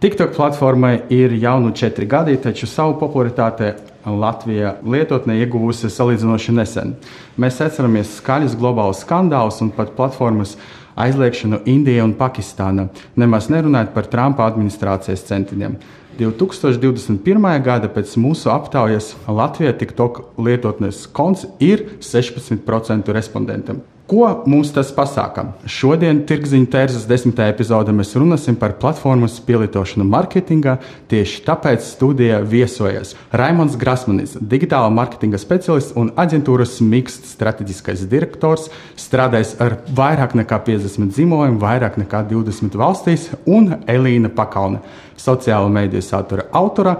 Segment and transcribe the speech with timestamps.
[0.00, 3.74] TikTok platformai ir jau nu četri gadi, taču savu popularitāti
[4.08, 6.94] Latvija lietotne ieguvusi salīdzinoši nesen.
[7.36, 10.54] Mēs atceramies skaļus globālus skandālus un pat platformas
[10.96, 15.76] aizliekšanu Indijā un Pakistānā, nemaz nerunājot par Trumpa administrācijas centieniem.
[16.16, 17.52] 2021.
[17.60, 23.84] gada pēc mūsu aptaujas Latvijā TikTok lietotnes konts ir 16% respondentam.
[24.10, 25.44] Ko mums tas pasaka?
[25.70, 30.74] Šodien Tirgziņa tērzes desmitajā epizodē mēs runāsim par platformas pielietošanu marketingā.
[31.12, 38.66] Tieši tāpēc studijā viesojas Raimons Grasmanis, digitāla marketinga speciālists un aģentūras Miksts strateģiskais direktors,
[38.98, 44.82] strādājis ar vairāk nekā 50 zīmoliem, vairāk nekā 20 valstīs, un Elīna Pakauna,
[45.14, 46.98] sociāla mediju satura autora.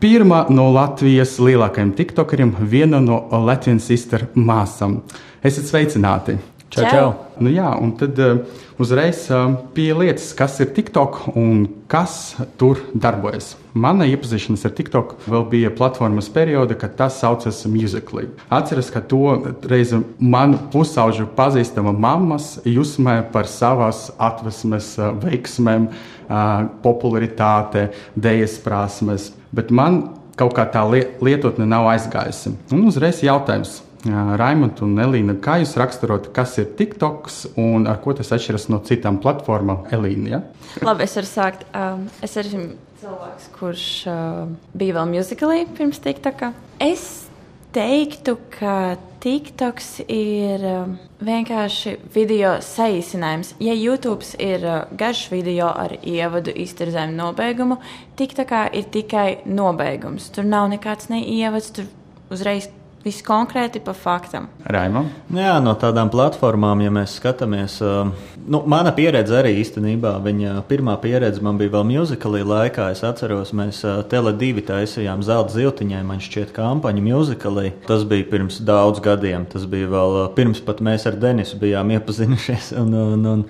[0.00, 5.02] Pirmā no Latvijas lielākajiem tiktokeriem, viena no Latvijas sister māsām.
[5.44, 6.38] Esiet sveicināti!
[6.72, 7.08] Čau, čau!
[7.44, 8.38] Nu, jā, un tad uh,
[8.80, 12.14] uzreiz uh, pie lietas, kas ir TikTok un kas
[12.56, 13.50] tur darbojas.
[13.76, 18.30] Mana iepazīšanās ar TikTok vēl bija platformas perioda, kad tas saucas Musically.
[18.48, 19.34] Atceros, ka to
[19.68, 26.48] reizi man pusauģu pazīstama mammas jusmē par savas atvesmes uh, veiksmēm, uh,
[26.86, 30.02] popularitāte, dēļas prasmes, bet man
[30.40, 32.54] kaut kā tā lietotne nav aizgājusi.
[32.72, 38.14] Un uzreiz jautājums Raimunds un Elīna, kā jūs raksturot, kas ir TikToks un ar ko
[38.16, 39.84] tas atšķiras no citām platformām?
[39.92, 40.40] Elīna, ja?
[40.86, 41.66] Labi, es varu sākt.
[41.76, 42.70] Um, es esmu
[43.02, 46.54] cilvēks, kurš uh, bija vēl muzikālī pirms TikToka.
[46.80, 47.29] Es
[47.74, 50.92] teiktu, ka TikToks ir uh,
[51.24, 53.54] vienkārši video saīsinājums.
[53.60, 57.78] Ja YouTube ir uh, garš video ar ievadu, iztirzējumu, nobeigumu,
[58.18, 60.30] TikTokā ir tikai nobeigums.
[60.34, 61.90] Tur nav nekāds ne ievads, tur
[62.32, 64.50] uzreiz Viss konkrēti pa faktam.
[64.68, 65.06] Raimam?
[65.32, 70.98] Nu jā, no tādām platformām, ja mēs skatāmies, nu, mana pieredze arī īstenībā, viņa pirmā
[71.00, 72.90] pieredze man bija vēl muzikālī laikā.
[72.92, 73.80] Es atceros, mēs
[74.12, 77.70] Tele2 taisījām zelta ziltiņai, man šķiet, kampaņu muzikālī.
[77.88, 79.48] Tas bija pirms daudz gadiem.
[79.48, 82.74] Tas bija vēl pirms pat mēs ar Denisu bijām iepazinušies.
[82.82, 83.46] Un, un, un,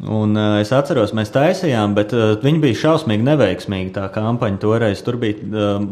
[0.00, 3.90] Un, uh, es atceros, mēs taisījām, bet uh, viņi bija šausmīgi neveiksmīgi.
[3.98, 5.82] Tā kampaņa toreiz tur bija, uh,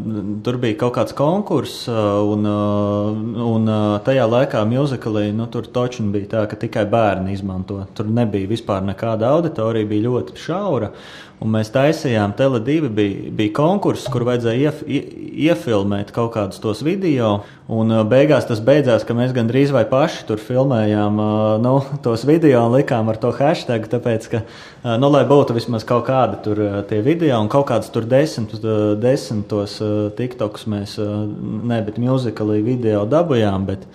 [0.45, 5.69] tur bija kaut kāds konkurss, uh, un, uh, un uh, tajā laikā muzikālī nu, tur
[5.69, 7.83] točni bija tā, ka tikai bērni izmanto.
[7.93, 10.89] Tur nebija vispār nekāda auditorija, bija ļoti šaura.
[11.39, 14.81] Un mēs taisījām, Tele2 bija, bija konkurss, kur vajadzēja ief,
[15.39, 17.37] iefilmēt kaut kādus tos video.
[17.71, 21.21] Un beigās tas beidzās, ka mēs gandrīz vai paši tur filmējām
[21.63, 21.73] nu,
[22.03, 24.43] tos video un likām ar to hashtag, tāpēc, ka,
[24.99, 28.57] nu, lai būtu vismaz kaut kādi tur tie video un kaut kāds tur desmit,
[28.99, 29.77] desmitos
[30.19, 33.69] tiktoks mēs, ne, bet muzikālī video dabujām.
[33.69, 33.87] Bet,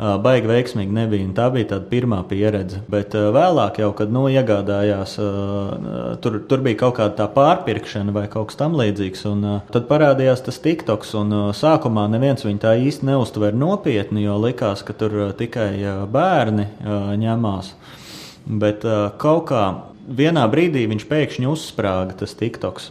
[0.00, 1.28] baigi veiksmīgi nebija.
[1.36, 2.80] Tā bija tā pirmā pieredze.
[2.90, 5.16] Bet vēlāk, jau, kad nu, iegādājās,
[6.24, 9.26] tur, tur bija kaut kāda pārpirkšana vai kaut kas tamlīdzīgs.
[9.74, 11.12] Tad parādījās tas TikToks.
[11.60, 15.72] Sākumā neviens viņu tā īsti neuztver nopietni, jo likās, ka tur tikai
[16.12, 16.70] bērni
[17.20, 17.74] ņemās.
[18.48, 18.86] Bet
[19.20, 19.66] kaut kā
[20.08, 22.90] vienā brīdī viņš pēkšņi uzsprāga tas TikToks.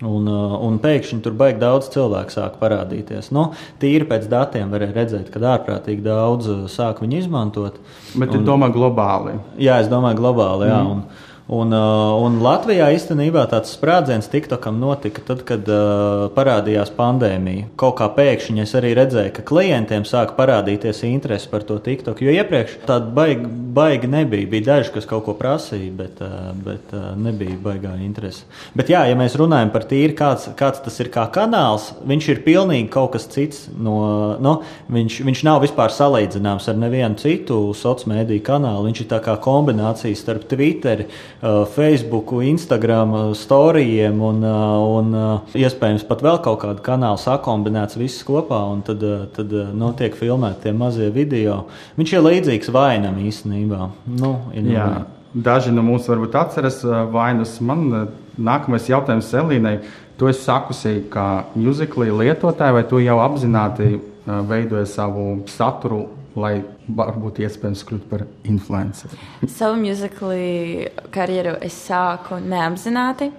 [0.00, 3.28] Un, uh, un pēkšņi tur baigi daudz cilvēku sāk parādīties.
[3.36, 3.50] Nu,
[3.82, 7.76] tīri pēc datiem varēja redzēt, ka ārprātīgi daudz uh, sāk viņu izmantot.
[8.14, 9.36] Bet tu domā globāli?
[9.60, 10.70] Jā, es domāju globāli.
[10.70, 10.94] Jā, mm.
[10.94, 17.72] un, Un, uh, un Latvijā īstenībā tāds sprādziens TikTokam notika tad, kad uh, parādījās pandēmija.
[17.80, 22.22] Kaut kā pēkšņi es arī redzēju, ka klientiem sāka parādīties interese par to TikTok.
[22.22, 24.46] Jo iepriekš tāda baigi, baigi nebija.
[24.52, 28.46] Bija daži, kas kaut ko prasīja, bet, uh, bet uh, nebija baigā interese.
[28.78, 32.44] Bet, jā, ja mēs runājam par tīri, kāds, kāds tas ir kā kanāls, viņš ir
[32.46, 33.66] pilnīgi kaut kas cits.
[33.74, 33.96] No,
[34.38, 34.54] no,
[34.86, 38.86] viņš, viņš nav vispār salīdzināms ar nevienu citu sociālo mediju kanālu.
[38.86, 41.08] Viņš ir tā kā kombinācija starp Twitter
[41.40, 45.14] Facebook, Instagram uh, storijiem un, uh, un
[45.56, 49.04] iespējams pat vēl kaut kādu kanālu sakombinēts viss kopā, un tad,
[49.36, 51.62] tad notiek filmēti tie mazie video.
[51.96, 53.88] Viņš ir līdzīgs vainam īstenībā.
[54.20, 54.90] Nu, Jā,
[55.32, 56.82] daži no mums varbūt atceras
[57.14, 57.56] vainus.
[57.64, 57.88] Man
[58.36, 59.78] nākamais jautājums Elīnai.
[60.20, 63.94] Tu esi sakusi, ka muzikli lietotāji vai tu jau apzināti
[64.26, 66.04] veidoji savu saturu
[66.38, 66.60] lai
[66.96, 69.18] varbūt iespējams kļūt par influenceru?
[69.50, 73.30] Savu muzikālu karjeru es sāku neapzināti.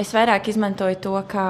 [0.00, 1.46] Es vairāk izmantoju to kā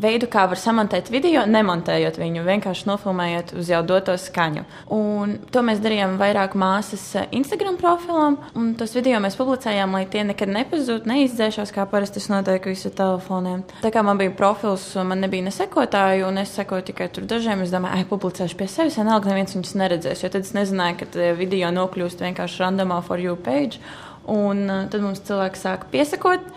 [0.00, 4.64] veidu, kā var samontēt video, nemontējot viņu, vienkārši nofilmējot uz jau doto skaņu.
[4.92, 10.04] Un to mēs darījām vairāk māsas eh, Instagram profilam, un tos video mēs publicējām, lai
[10.10, 13.64] tie nekad nepazūd, neizdzēšos, kā parasti tas notiek visu telefoniem.
[13.82, 17.74] Tā kā man bija profils, man nebija nesekotāju, un es sekoju tikai tur dažiem, es
[17.74, 21.72] domāju, ai, publicēšu pie sevis, vienalga neviens viņus neredzēs, jo tad es nezināju, ka video
[21.74, 23.80] nokļūst vienkārši randomā for you page,
[24.26, 26.48] un uh, tad mums cilvēki sāka piesakot.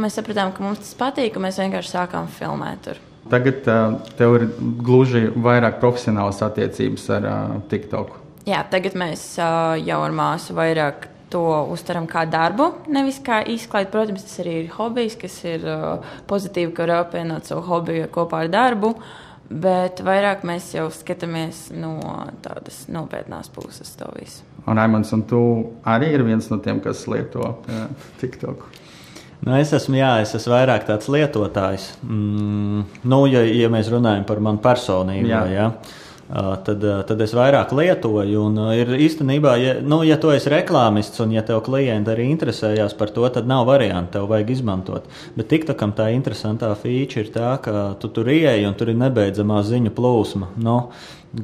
[0.00, 3.00] Mēs sapratām, ka mums tas patīk, un mēs vienkārši sākām filmēt tur.
[3.30, 4.46] Tagad uh, tev ir
[4.84, 8.18] gluži vairāk profesionālas attiecības ar uh, TikTok.
[8.44, 13.90] Jā, tagad mēs uh, jau ar māsu vairāk to uztveram kā darbu, nevis kā izklaidu.
[13.94, 18.44] Protams, tas arī ir hobijs, kas ir uh, pozitīvi, ka var apvienot savu hobiju kopā
[18.44, 18.94] ar darbu.
[19.44, 21.98] Bet vairāk mēs jau skatāmies no
[22.42, 24.42] tādas nopietnās puses to visu.
[24.66, 25.40] Un Raimons, un tu
[25.84, 28.64] arī ir viens no tiem, kas lieto uh, TikTok.
[29.44, 31.90] Nu, es esmu, jā, es esmu vairāk tāds lietotājs.
[32.06, 35.42] Mm, nu, ja, ja mēs runājam par manu personību, jā.
[35.52, 35.66] Jā,
[36.64, 38.44] tad, tad es vairāk lietoju.
[38.48, 42.96] Un ir īstenībā, ja, nu, ja tu esi reklāmists un ja tev klienti arī interesējās
[42.96, 45.10] par to, tad nav variantu, tev vajag izmantot.
[45.36, 49.60] Bet TikTokam tā interesantā feature ir tā, ka tu tur ieeji un tur ir nebeidzamā
[49.68, 50.54] ziņu plūsma.
[50.64, 50.78] Nu,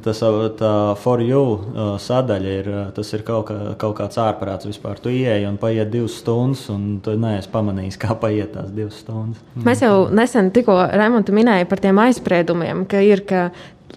[0.03, 0.21] Tas
[0.59, 0.71] tā
[1.01, 5.01] for you sadaļa ir, tas ir kaut, kā, kaut kāds ārprāts vispār.
[5.03, 9.41] Tu ieeji un paiet divas stundas, un tu neesi pamanījis, kā paiet tās divas stundas.
[9.67, 13.49] Mēs jau nesen tikko Raimondu minēja par tiem aizspriedumiem, ka ir, ka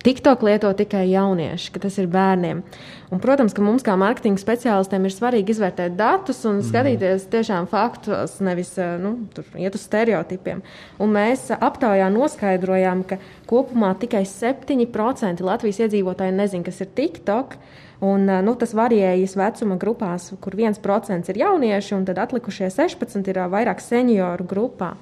[0.04, 2.64] TikTok lieto tikai jaunieši, ka tas ir bērniem.
[3.14, 6.64] Un, protams, ka mums kā marketinga speciālistiem ir svarīgi izvērtēt datus un mm.
[6.66, 9.12] skatīties tiešām faktus, nevis eh, nu,
[9.60, 10.64] iet uz stereotipiem.
[10.98, 17.54] Un mēs aptaujā noskaidrojām, ka kopumā tikai 7% Latvijas iedzīvotāji nezina, kas ir TikTok.
[18.02, 23.30] Un, eh, nu, tas varējas vecuma grupās, kur 1% ir jaunieši, un tad atlikušie 16%
[23.30, 24.96] ir eh, vairāk senioru grupā.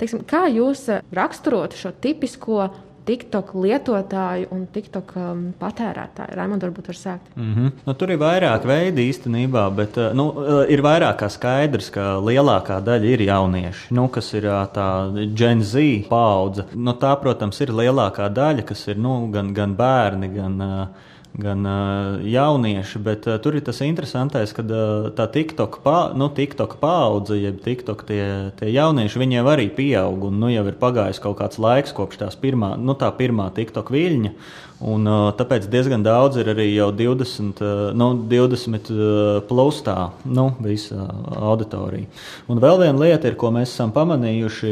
[0.00, 2.70] Teiksim, kā jūs raksturotu šo tipisko
[3.08, 6.36] TikTok lietotāju un TikTok um, patērētāju?
[6.36, 7.30] Raimond, varbūt var sākt.
[7.36, 7.72] Mm -hmm.
[7.86, 12.18] nu, tur ir vairāk veidi īstenībā, bet uh, nu, uh, ir vairāk kā skaidrs, ka
[12.20, 14.88] lielākā daļa ir jaunieši, nu, kas ir uh, tā
[15.34, 16.64] Gen Z paudze.
[16.74, 20.86] Nu, tā, protams, ir lielākā daļa, kas ir nu, gan, gan bērni, gan uh,
[21.36, 26.30] gan uh, jaunieši, bet uh, tur ir tas interesantais, ka uh, tā TikTok, pa, nu,
[26.34, 28.22] TikTok paudze, jeb TikTok tie,
[28.58, 32.22] tie jaunieši, viņi jau arī pieaug, un nu, jau ir pagājis kaut kāds laiks kopš
[32.24, 34.34] tās pirmā, nu, tā pirmā TikTok viļņa.
[34.78, 39.96] Un, uh, tāpēc diezgan daudz ir arī jau 20, uh, nu, 20 uh, plus tā,
[40.22, 42.06] nu, visa auditorija.
[42.46, 44.70] Un vēl viena lieta, ir, ko mēs esam pamanījuši,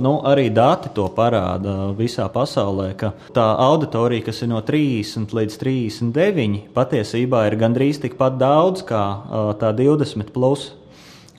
[0.00, 5.60] nu, arī dati to parāda visā pasaulē, ka tā auditorija, kas ir no 30 līdz
[5.84, 9.04] 39, patiesībā ir gandrīz tikpat daudz kā
[9.60, 10.72] tā 20 plus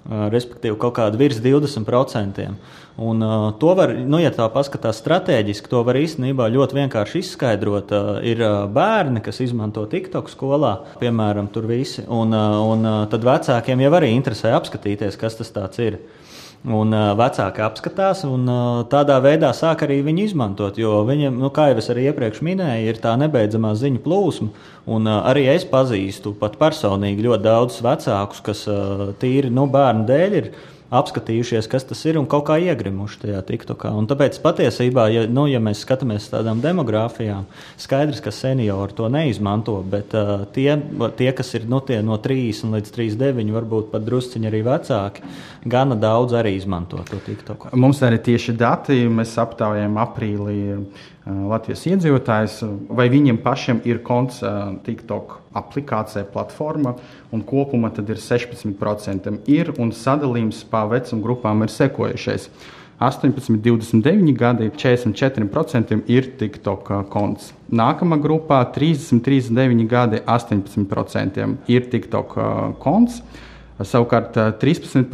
[0.06, 2.50] respektīvi kaut kāda virs 20%.
[2.96, 7.92] Un, uh, to var, nu, ja tā paskatās strateģiski, to var īstenībā ļoti vienkārši izskaidrot.
[7.92, 13.02] Uh, ir uh, bērni, kas izmanto TikTok skolā, piemēram, tur visi, un, uh, un uh,
[13.12, 16.00] tad vecākiem jau arī interesē apskatīties, kas tas ir.
[16.66, 18.48] Un vecāki apskatās, un
[18.90, 20.80] tādā veidā sāk arī viņu izmantot.
[20.82, 24.50] Jo viņam, nu, kā jau es arī iepriekš minēju, ir tā nebeidzamā ziņu plūsma.
[24.90, 28.64] Un arī es pazīstu pat personīgi ļoti daudzus vecākus, kas
[29.22, 30.50] tīri nu, bērnu dēļ ir
[30.94, 33.92] apskatījušies, kas tas ir un kaut kā iegrimuši tajā TikTokā.
[33.98, 37.48] Un tāpēc patiesībā, ja, nu, ja mēs skatāmies uz tādām demogrāfijām,
[37.82, 40.76] skaidrs, ka seniori to neizmanto, bet uh, tie,
[41.18, 45.26] tie, kas ir nu, tie no 30 līdz 39, varbūt pat drusciņi arī vecāki,
[45.66, 47.74] gana daudz arī izmanto to TikToku.
[47.80, 50.60] Mums arī tieši dati mēs aptaujājam aprīlī
[51.26, 52.60] Latvijas iedzīvotājus,
[52.94, 54.44] vai viņiem pašiem ir konts
[54.86, 56.92] TikTok aplikācijā, platforma,
[57.34, 62.46] un kopumā tad ir 16% ir, un sadalījums pa vecuma grupām ir sekojušais.
[63.02, 67.50] 18, 29 gadi, 44% ir TikTok konts.
[67.74, 72.38] Nākamā grupā 30, 39 gadi, 18% ir TikTok
[72.80, 73.18] konts.
[73.82, 75.10] Savukārt 13%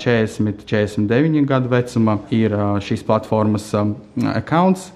[0.00, 3.68] 40, 49 gadu vecuma ir šīs platformas
[4.32, 4.88] accounts.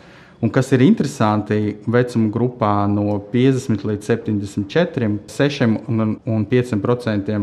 [0.44, 7.38] Un kas ir interesanti, vecuma grupā no 50 līdz 74, 6 un, un 5%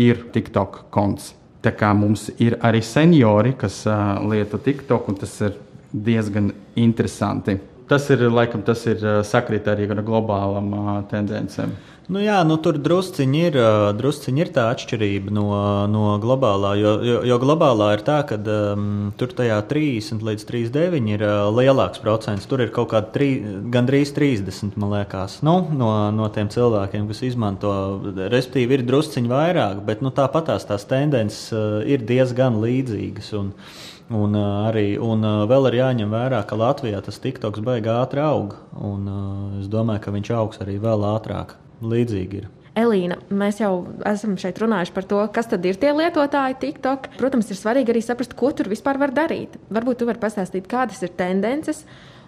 [0.00, 1.34] ir TikTok konts.
[1.60, 5.58] Tā kā mums ir arī seniori, kas uh, lieto TikTok, un tas ir
[5.92, 6.48] diezgan
[6.80, 7.58] interesanti.
[7.90, 11.76] Tas ir laikam tas ir sakrit arī ar globālām uh, tendencēm.
[12.06, 13.56] Nu jā, nu tur drusciņi ir,
[13.98, 15.46] drusciņi ir tā atšķirība no,
[15.90, 16.76] no globālā.
[16.78, 18.84] Jo, jo, jo globālā ir tā, ka um,
[19.18, 22.46] tur tajā 30 līdz 39 ir uh, lielāks procents.
[22.46, 23.30] Tur ir kaut kāda tri,
[23.74, 27.74] gandrīz 30, man liekas, nu, no, no tiem cilvēkiem, kas izmanto.
[28.14, 33.34] Respektīvi, ir drusciņi vairāk, bet nu, tāpat tās, tendences uh, ir diezgan līdzīgas.
[33.40, 33.50] Un,
[34.06, 38.22] Un, uh, arī, un uh, vēl ir jāņem vērā, ka Latvijā tas TikToks baigā ātri
[38.22, 38.54] aug.
[38.78, 41.56] Un, uh, es domāju, ka viņš augs arī vēl ātrāk.
[41.82, 42.46] Līdzīgi ir.
[42.76, 43.72] Elīna, mēs jau
[44.04, 47.08] esam šeit runājuši par to, kas tad ir tie lietotāji TikTok.
[47.16, 49.56] Protams, ir svarīgi arī saprast, ko tur vispār var darīt.
[49.72, 51.82] Varbūt tu vari pastāstīt, kādas ir tendences.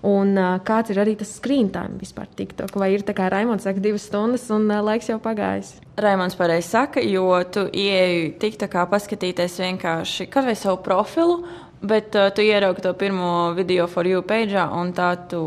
[0.06, 2.76] Un uh, kāds ir arī tas screen time vispār TikTok?
[2.78, 5.72] Vai ir tā kā Raimons saka, divas stundas un uh, laiks jau pagājis?
[5.98, 11.40] Raimons pareizi saka, jo tu ieeji TikTokā paskatīties vienkārši kaut vai savu profilu,
[11.82, 15.42] bet uh, tu ieraugi to pirmo video for you page, un tā tu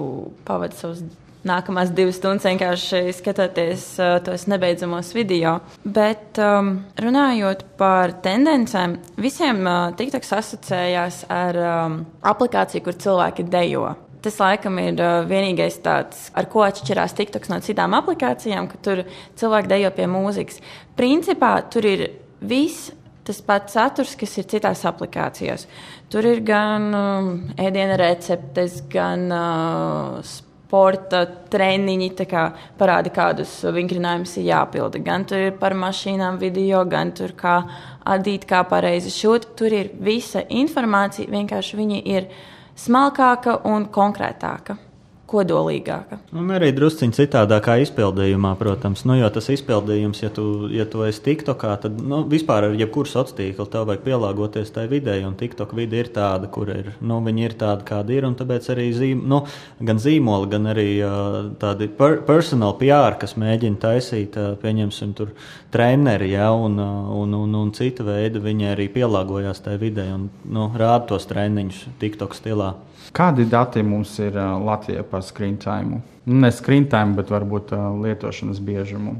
[0.47, 1.03] pavadi savus
[1.47, 5.57] nākamās divas stundas vienkārši skatoties uh, tos nebeidzamos video.
[5.83, 11.99] Bet um, runājot par tendencēm, visiem uh, TikToks asociējās ar um,
[12.33, 13.89] aplikāciju, kur cilvēki dejo.
[14.21, 19.05] Tas laikam ir uh, vienīgais tāds, ar ko atšķirās TikToks no citām aplikācijām, ka tur
[19.41, 20.61] cilvēki dejo pie mūzikas.
[20.97, 22.09] Principā tur ir
[22.41, 22.91] viss
[23.25, 25.67] tas pats saturs, kas ir citās aplikācijās.
[26.11, 31.21] Tur ir gan um, ēdiena receptes, gan uh, sporta
[31.53, 32.43] treniņi, kā
[32.79, 34.99] parāda, kādus vingrinājumus ir jāpilda.
[35.07, 37.61] Gan tur ir par mašīnām video, gan tur kā
[38.03, 39.53] adīt, kā pareizi šūt.
[39.55, 42.31] Tur ir visa informācija, vienkārši viņi ir
[42.75, 44.81] smalkāka un konkrētāka
[45.31, 46.19] kodolīgāka.
[46.37, 49.05] Un arī drusciņā citādākā izpildījumā, protams.
[49.07, 53.09] Nu, jo tas izpildījums, ja tu, ja tu esi TikTokā, tad nu, vispār ar jebkuru
[53.09, 55.21] sociālo tīklu tev vajag pielāgoties tai videi.
[55.27, 58.27] Un TikTok vide ir tāda, kur ir, nu, viņi ir tādi, kādi ir.
[58.27, 59.43] Un tāpēc arī zīm, nu,
[59.79, 65.33] gan zīmoli, gan arī uh, tādi per, personal PR, kas mēģina taisīt, uh, pieņemsim, tur
[65.73, 70.29] treneri, ja, un, uh, un, un, un cita veida, viņi arī pielāgojās tai videi un
[70.49, 72.73] nu, rāda tos treniņus TikTok stilā.
[73.11, 75.99] Kādi dati mums ir uh, Latvijā par screen time?
[76.23, 79.17] Nu, ne screen time, bet varbūt uh, lietošanas biežumu.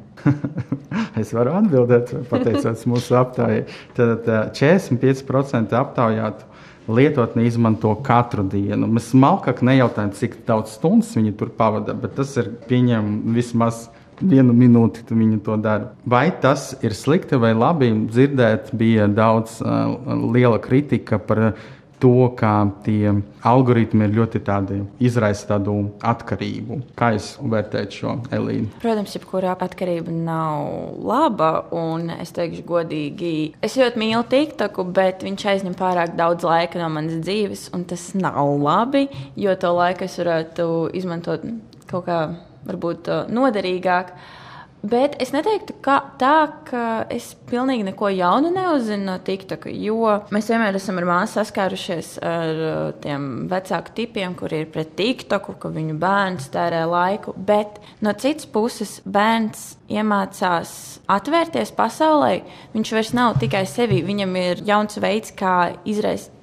[1.21, 3.65] es varu atbildēt, pateicoties mūsu aptaujai.
[3.98, 6.48] Tad uh, 45% aptaujātu
[6.91, 8.88] lietotni izmanto katru dienu.
[8.88, 13.89] Mēs smalkāk nejautājam, cik daudz stundas viņi tur pavada, bet tas ir pieņemams vismaz
[14.21, 15.91] vienu minūti viņi to dara.
[16.05, 17.91] Vai tas ir slikti vai labi?
[18.07, 19.95] Dzirdēt, bija daudz uh,
[20.31, 21.51] liela kritika par
[22.01, 22.51] to, ka
[22.86, 23.13] tie
[23.48, 25.75] algoritmi ir ļoti tādi izraisa tādu
[26.12, 26.79] atkarību.
[26.98, 28.72] Kā jūs vērtējat šo Elīnu?
[28.81, 35.48] Protams, jebkurā atkarība nav laba, un es teikšu godīgi, es ļoti mīlu TikToku, bet viņš
[35.53, 39.08] aizņem pārāk daudz laika no manas dzīves, un tas nav labi,
[39.39, 40.67] jo to laiku es varētu
[40.98, 41.46] izmantot
[41.91, 42.22] kaut kā
[42.67, 44.13] varbūt noderīgāk.
[44.81, 46.35] Bet es neteiktu, ka tā,
[46.65, 46.83] ka
[47.13, 52.61] es pilnīgi neko jaunu neuzzinu no TikTok, jo mēs vienmēr esam ar māsu saskārušies ar
[52.65, 57.35] uh, tiem vecāku tipiem, kuri ir pret TikToku, ka viņu bērns tērē laiku.
[57.38, 60.73] Bet no citas puses, bērns iemācās
[61.13, 62.39] atvērties pasaulē.
[62.73, 66.33] Viņš vairs nav tikai sevi, viņam ir jauns veids, kā izraist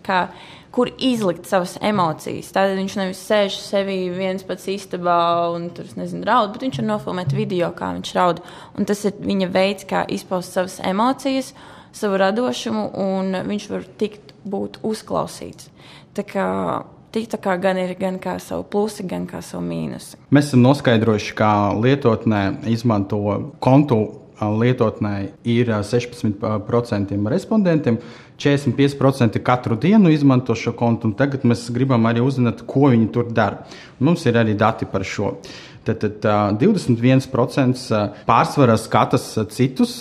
[0.75, 2.51] kur izlikt savas emocijas.
[2.55, 5.21] Tad viņš nevis sēž sevi viens pats istabā
[5.55, 8.43] un tur nezinu, raud, bet viņš var nofilmēt video, kā viņš raud.
[8.79, 11.55] Un tas ir viņa veids, kā izpaust savas emocijas,
[11.97, 15.73] savu radošumu, un viņš var tikt būt uzklausīts.
[16.17, 16.47] Tā kā
[17.15, 20.19] TikTokā gan ir gan kā savu plusu, gan kā savu mīnusu.
[20.35, 23.21] Mēs esam noskaidrojuši, kā lietotnē izmanto
[23.65, 24.03] kontu
[24.41, 25.15] lietotnē
[25.45, 27.99] ir 16% respondentiem.
[28.39, 33.65] 45% katru dienu izmanto šo kontu, tagad mēs gribam arī uzzināt, ko viņi tur dara.
[33.99, 35.33] Mums ir arī dati par šo.
[35.89, 39.95] Tad, tad 21% pārsvarā skatās citus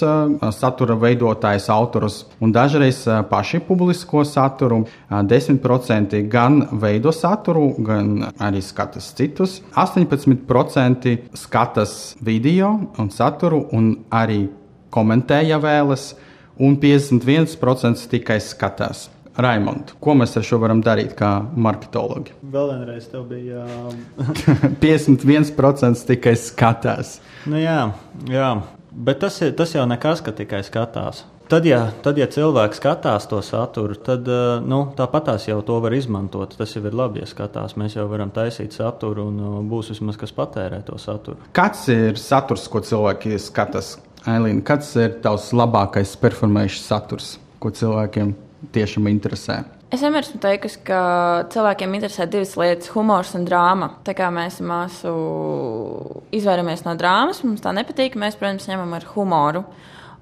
[0.58, 4.82] satura veidotājus, autorus, un dažreiz paši publisko saturu.
[5.10, 9.62] 10% gan veido saturu, gan arī skatās citus.
[9.80, 14.48] 18% skatās video un saturu, un arī
[14.92, 16.12] komentē, ja vēlas
[16.60, 19.08] un 51% tikai skatās.
[19.38, 22.34] Raimond, ko mēs ar šo varam darīt kā marketologi?
[22.42, 23.64] Vēl vienreiz tev bija.
[24.84, 27.20] 51% tikai skatās.
[27.46, 27.80] Nu, jā,
[28.32, 28.52] jā,
[28.92, 31.24] bet tas, ir, tas jau nekas, ka tikai skatās.
[31.48, 35.94] Tad ja, tad, ja cilvēks skatās to saturu, tad eh, nu, tāpatās jau to var
[35.96, 36.58] izmantot.
[36.60, 37.78] Tas jau ir labi, ja skatās.
[37.80, 41.40] Mēs jau varam taisīt saturu, un eh, būs vismaz kas patērē to saturu.
[41.56, 43.94] Kāds ir saturs, ko cilvēki skatās?
[44.28, 47.30] Ailīna, kāds ir tavs labākais performēšanas saturs,
[47.64, 48.34] ko cilvēkiem
[48.74, 49.64] tiešām interesē?
[49.88, 51.02] Es vienmēr esmu teikusi, ka
[51.54, 53.90] cilvēkiem interesē divas lietas- humors un drāma.
[54.04, 55.14] Tā kā mēs māsu
[56.32, 58.16] izvairamies no drāmas, mums tā nepatīk.
[58.16, 59.64] Mēs, protams, ņemam ar humoru.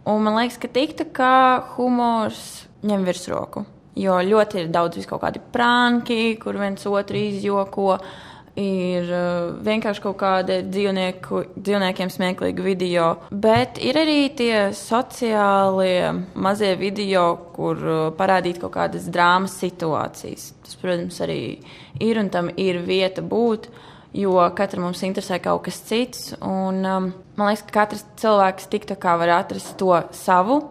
[0.06, 3.65] Un man liekas, ka tikta kā humors ņem virsroku.
[3.96, 8.00] Jo ļoti ir daudz vis kaut kādi pranki, kur viens otru izjoko.
[8.59, 17.25] Ir uh, vienkārši kaut kāda dzīvniekiem smieklīga video, bet ir arī tie sociālie mazie video,
[17.55, 20.53] kur uh, parādīt kaut kādas drāmas situācijas.
[20.63, 21.39] Tas, protams, arī
[22.03, 23.69] ir un tam ir vieta būt.
[24.15, 26.29] Jo katram mums interesē kaut kas cits.
[26.39, 30.62] Un, um, man liekas, ka katrs cilvēks tiktu kā var atrast to savu,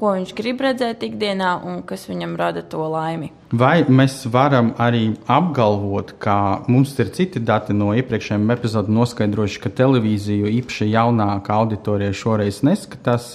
[0.00, 3.28] ko viņš grib redzēt ikdienā un kas viņam rada to laimi.
[3.54, 9.70] Vai mēs varam arī apgalvot, ka mums ir citi dati no iepriekšējiem epizodēm noskaidrojuši, ka
[9.78, 13.28] televīziju īpaši jaunāka auditorija šoreiz neskatās,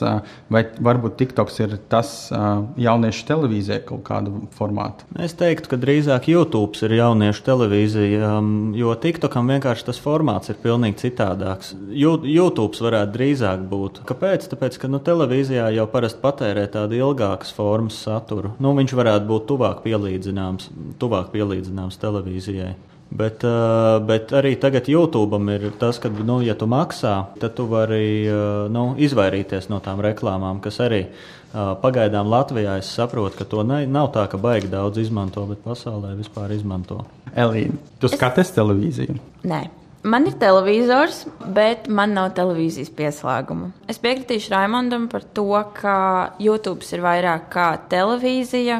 [0.51, 5.07] vai varbūt TikToks ir tas jauniešu televīzija kaut kādu formātu?
[5.23, 8.33] Es teiktu, ka drīzāk YouTube ir jauniešu televīzija,
[8.81, 11.71] jo TikTokam vienkārši tas formāts ir pilnīgi citādāks.
[11.95, 14.03] YouTube varētu drīzāk būt.
[14.09, 14.49] Kāpēc?
[14.51, 18.55] Tāpēc, ka nu, televīzijā jau parasti patērē tādu ilgākas formas saturu.
[18.59, 22.75] Nu, viņš varētu būt tuvāk pielīdzinājumam pielīdzināms, tuvāk pielīdzināms televīzijai.
[23.09, 27.65] Bet, uh, bet arī tagad YouTube ir tas, ka, nu, ja tu maksā, tad tu
[27.65, 33.49] vari uh, nu, izvairīties no tām reklāmām, kas arī uh, pagaidām Latvijā es saprotu, ka
[33.49, 37.01] to ne, nav tā, ka baigi daudz izmanto, bet pasaulē vispār izmanto.
[37.33, 39.17] Elīna, tu skaties televīziju?
[39.49, 39.65] Nē.
[39.99, 43.73] Man ir televizors, bet man nav televīzijas pieslēguma.
[43.91, 45.97] Es piekritīšu Raimondam par to, ka
[46.39, 48.79] YouTube ir vairāk kā televīzija.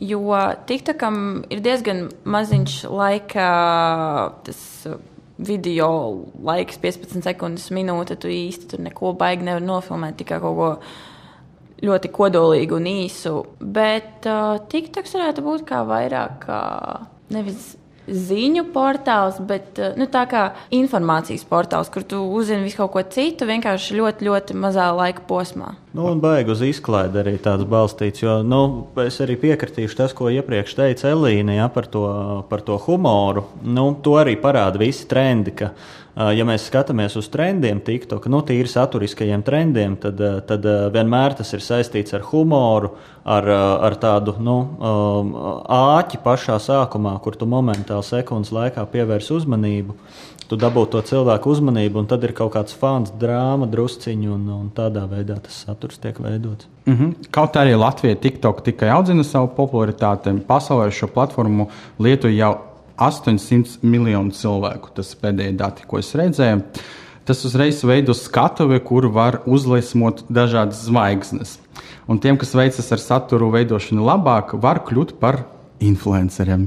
[0.00, 0.22] Jo
[0.66, 1.16] TikTokam
[1.52, 3.48] ir diezgan maziņš laika
[4.48, 5.00] uh,
[5.42, 5.88] video
[6.42, 8.16] laiks, 15 sekundes, minūte.
[8.20, 10.70] Tu īsti tur neko baigi nevar nofilmēt, tikai kaut ko
[11.82, 13.34] ļoti kodolīgu un īsu.
[13.60, 16.60] Bet uh, TikToks varētu būt kā vairāk kā
[17.34, 17.72] nevis
[18.08, 20.42] ziņu portāls, bet eh, nu, tā kā
[20.74, 25.76] informācijas portāls, kur tu uzzini visu kaut ko citu, vienkārši ļoti, ļoti mazā laika posmā.
[25.92, 28.62] Nu, un baigi uz izklaidi arī tāds balstīts, jo nu,
[29.04, 32.06] es arī piekritīšu tas, ko iepriekš teica Elīna ja, par, to,
[32.48, 33.44] par to humoru.
[33.62, 35.54] Nu, to arī parāda visi trendi.
[35.58, 35.74] Ka,
[36.16, 41.64] ja mēs skatāmies uz trendiem, TikTok, nu, tīri saturiskajiem trendiem, tad, tad vienmēr tas ir
[41.64, 42.92] saistīts ar humoru,
[43.24, 43.48] ar,
[43.88, 44.58] ar tādu nu,
[45.72, 49.96] āķi pašā sākumā, kur tu momentāli sekundes laikā pievērs uzmanību.
[50.52, 54.66] Tu dabū to cilvēku uzmanību, un tad ir kaut kāds fans, drāma, drusciņš, un, un
[54.76, 56.68] tādā veidā tas saturs tiek veidots.
[56.84, 57.30] Mm -hmm.
[57.30, 62.58] Kaut arī Latvija TikTok tikai audzina savu popularitāti, pasaulē šo platformu lietu jau
[63.06, 64.92] 800 miljonu cilvēku.
[64.96, 66.62] Tas pēdējie dati, ko es redzēju.
[67.28, 71.56] Tas uzreiz veido skatuvi, kur var uzliesmot dažādas zvaigznes.
[72.10, 75.44] Un tiem, kas veicas ar saturu veidošanu labāk, var kļūt par
[75.82, 76.66] influenceriem.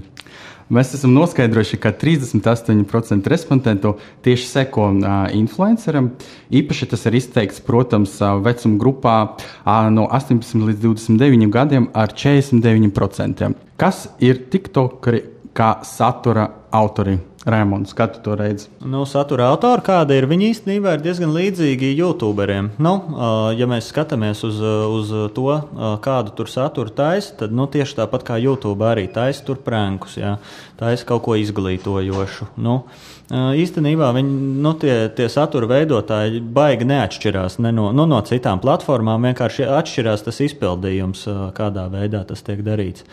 [0.66, 3.92] Mēs esam noskaidrojuši, ka 38% respondentu
[4.26, 6.08] tieši seko uh, influenceram.
[6.50, 12.16] Īpaši tas ir izteikts, protams, uh, vecuma grupā uh, no 18 līdz 29 gadiem ar
[12.18, 13.52] 49%.
[13.78, 15.22] Kas ir TikTokeri,
[15.56, 17.16] kā satura autori.
[17.46, 18.72] Rēmons, kā tu to redzi?
[18.82, 22.72] Nu, satura autori, kāda ir, viņi īstenībā ir diezgan līdzīgi YouTuberiem.
[22.82, 22.96] Nu,
[23.54, 25.52] ja mēs skatāmies uz, uz to,
[26.02, 30.18] kādu tur saturu taisa, tad nu, tieši tāpat kā YouTube arī taisa tur prēnkus,
[30.82, 32.50] taisa kaut ko izglītojošu.
[32.66, 32.80] Nu,
[33.30, 39.30] īstenībā viņi, nu, tie, tie satura veidotāji baigi neatšķirās ne no, nu, no citām platformām.
[39.30, 41.26] Vienkārši atšķirās tas izpildījums,
[41.58, 43.06] kādā veidā tas tiek darīts.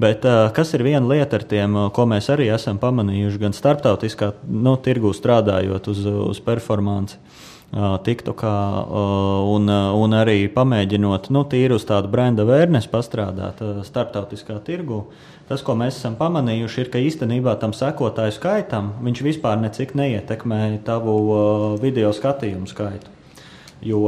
[0.00, 4.76] Bet kas ir viena lieta ar tiem, ko mēs arī esam pamanījuši gan starptautiskā nu,
[4.76, 7.16] tirgū strādājot uz, uz performanci?
[7.70, 8.52] TikTokā
[9.46, 15.04] un, un arī pamēģinot nu, tīri uz tādu brenda vērnes pastrādāt starptautiskā tirgū.
[15.46, 20.82] Tas, ko mēs esam pamanījuši, ir, ka īstenībā tam sekotāju skaitam viņš vispār necik neietekmē
[20.86, 21.14] tavu
[21.82, 23.19] video skatījumu skaitu.
[23.80, 24.00] Jo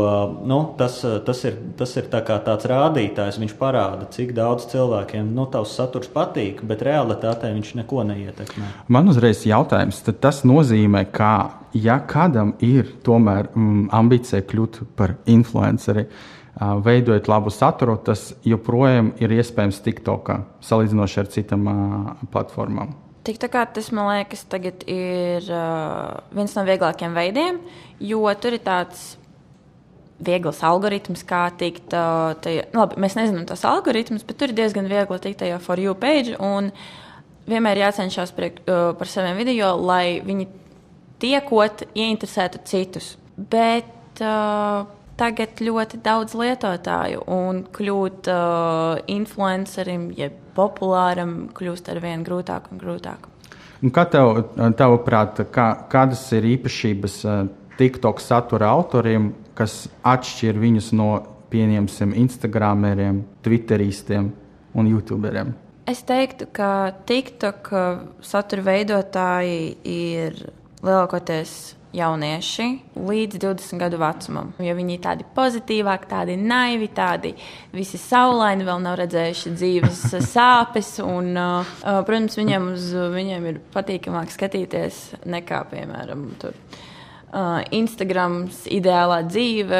[0.44, 5.46] nu, tas, tas ir, tas ir tā tāds rādītājs, viņš parāda, cik daudz cilvēkiem nu,
[5.52, 8.68] tavs saturs patīk, bet realitātē viņš neko neietekmē.
[8.92, 11.32] Man uzreiz jautājums, tas nozīmē, ka,
[11.72, 16.04] ja kādam ir tomēr mm, ambīcija kļūt par influenceri,
[16.60, 20.36] veidojot labu saturu, tas joprojām ir iespējams TikTokā,
[20.68, 21.72] salīdzinoši ar citām
[22.34, 22.92] platformām.
[23.22, 27.60] Tik tā kā tas, man liekas, tagad ir uh, viens no vieglākajiem veidiem,
[28.02, 29.12] jo tur ir tāds
[30.24, 31.92] viegls algoritms, kā tikt.
[31.92, 35.80] Tajā, nu, labi, mēs nezinām tos algoritmus, bet tur ir diezgan viegli tikt tajā for
[35.80, 36.36] you page.
[37.42, 40.46] Vienmēr jācenšas priek, par saviem video, lai viņi
[41.22, 43.16] tiekot ieinteresētu citus.
[43.34, 44.84] Bet uh,
[45.18, 52.82] tagad ļoti daudz lietotāju un kļūt uh, influencerim, jeb populāram, kļūst ar vien grūtāk un
[52.82, 53.28] grūtāk.
[53.82, 54.36] Un kā tev,
[54.78, 57.16] tavuprāt, kā, kādas ir īpašības
[57.82, 61.10] TikTok satura autoriem, kas atšķir viņus no
[61.50, 64.30] pieņemsim Instagrameriem, Twitteristiem
[64.78, 65.50] un YouTuberiem?
[65.90, 67.72] Es teiktu, ka TikTok
[68.22, 70.38] satura veidotāji ir
[70.78, 74.52] lielākoties jaunieši līdz 20 gadu vecumam.
[74.62, 77.34] Jo viņi ir tādi pozitīvāki, tādi naivi, tādi
[77.74, 80.94] visi saulaini, vēl nav redzējuši dzīves sāpes.
[81.02, 81.74] Un, uh,
[82.06, 86.56] protams, viņiem, uz, viņiem ir patīkamāk skatīties nekā, piemēram, tur.
[87.32, 89.78] Uh, Instagrams, ideālā dzīve,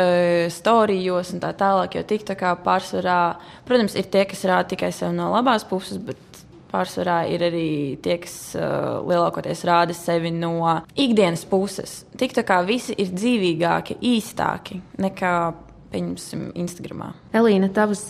[0.48, 1.98] storijos un tā tālāk.
[1.98, 3.16] Jo TikTokā pārsvarā,
[3.68, 6.40] protams, ir tie, kas rāda tikai sevi no labās puses, bet
[6.72, 7.66] pārsvarā ir arī
[8.00, 12.06] tie, kas uh, lielākoties rāda sevi no ikdienas puses.
[12.16, 15.34] Tik tā kā visi ir dzīvīgāki, īstāki nekā
[15.92, 17.10] pieņemsim, Instagram.
[17.36, 18.06] Elīna, tavs,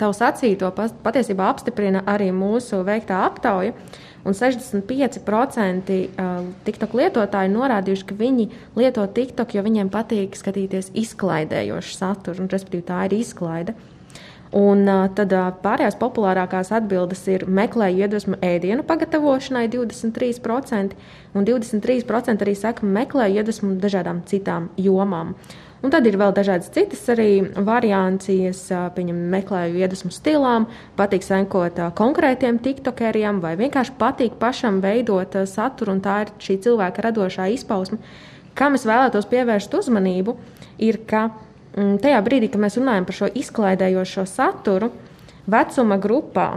[0.00, 3.74] tavs acīto patiesībā apstiprina arī mūsu veiktā aptauja.
[4.20, 5.94] Un 65%
[6.66, 12.84] TikTok lietotāji norādījuši, ka viņi lieto TikTok, jo viņiem patīk skatīties izklaidējošu saturu, un respektīvi
[12.90, 13.76] tā ir izklaide.
[14.56, 14.82] Un
[15.14, 15.30] tad
[15.62, 20.96] pārējās populārākās atbildes ir meklēju iedvesmu ēdienu pagatavošanai 23%,
[21.38, 25.36] un 23% arī saka, meklēju iedvesmu dažādām citām jomām.
[25.80, 28.66] Un tad ir vēl dažādas citas arī variācijas,
[28.96, 30.66] piemēram, meklēju iedvesmu stilām,
[30.98, 37.08] patīk senkot konkrētiem tiktokeriem, vai vienkārši patīk pašam veidot saturu, un tā ir šī cilvēka
[37.08, 37.96] radošā izpausme.
[38.58, 40.36] Kam es vēlētos pievērst uzmanību,
[40.84, 41.30] ir, ka
[41.78, 44.90] Mm, tajā brīdī, kad mēs runājam par šo izklaidējošo saturu,
[45.50, 46.48] vecuma grupā,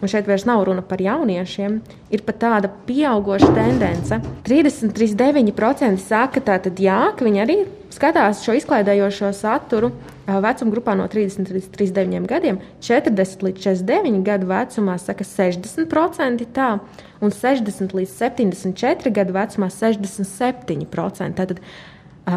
[0.00, 1.80] un šeit vairs nav runa par jauniešiem,
[2.12, 4.20] ir pat tāda pieauguša tendence.
[4.48, 7.58] 33,9% saka, tātad, jā, ka viņi arī
[7.92, 9.92] skatās šo izklaidējošo saturu
[10.26, 16.72] vecuma grupā no 30 līdz 39 gadiem, 40 līdz 49 gadu vecumā saka 60% tā,
[17.20, 21.34] un 60 līdz 74 gadu vecumā 67%.
[21.40, 21.64] Tātad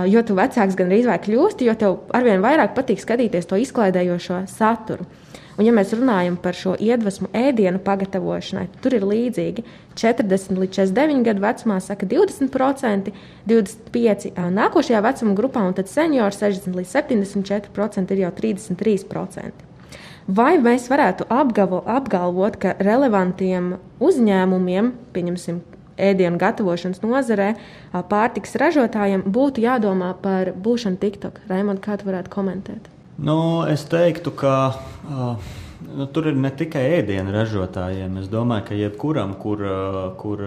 [0.10, 5.06] jo vecāks gan arī kļūsti, jo tev arvien vairāk patīk skatīties to izklaidējošo saturu.
[5.54, 9.66] Un, ja mēs runājam par šo iedvesmu ēdienu pagatavošanai, tur ir līdzīgi.
[10.00, 13.12] 40 līdz 49 gadu vecumā saka 20%,
[13.50, 19.70] 25% nākošajā vecuma grupā, un tad seniori 60 līdz 74% ir jau 33%.
[20.24, 25.60] Vai mēs varētu apgavo, apgalvot, ka relevantiem uzņēmumiem, pieņemsim,
[26.00, 27.52] ēdienu gatavošanas nozarē,
[28.10, 31.44] pārtiks ražotājiem būtu jādomā par būšanu TikTok.
[31.52, 32.92] Raimond, kā tu varētu komentēt?
[33.17, 34.73] Nu, es teiktu, ka
[35.06, 35.36] uh,
[35.84, 38.15] Nu, tur ir ne tikai ēdienu ražotājiem.
[38.22, 39.60] Es domāju, ka jebkuram, kur,
[40.19, 40.41] kur,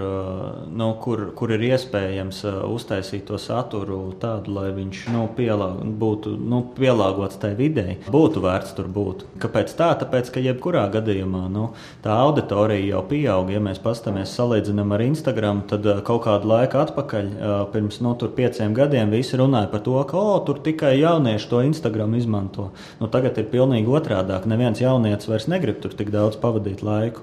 [0.72, 6.62] nu, kur, kur ir iespējams uztaisīt to saturu tādu, lai viņš nu, pielāg, būtu nu,
[6.76, 9.26] pielāgots tai videi, būtu vērts tur būt.
[9.42, 9.90] Kāpēc tā?
[10.00, 11.68] Tāpēc, ka jebkurā gadījumā nu,
[12.04, 13.52] tā auditorija jau pieaug.
[13.52, 17.30] Ja mēs paskatāmies, salīdzinām ar Instagram, tad kaut kādu laiku atpakaļ,
[17.74, 22.16] pirms nu, pieciem gadiem, visi runāja par to, ka oh, tur tikai jaunieši to Instagram
[22.18, 22.70] izmanto.
[23.00, 24.48] Nu, tagad ir pilnīgi otrādāk.
[24.50, 27.22] Neviens jaunietis cilvēks vairs negrib tur tik daudz pavadīt laiku.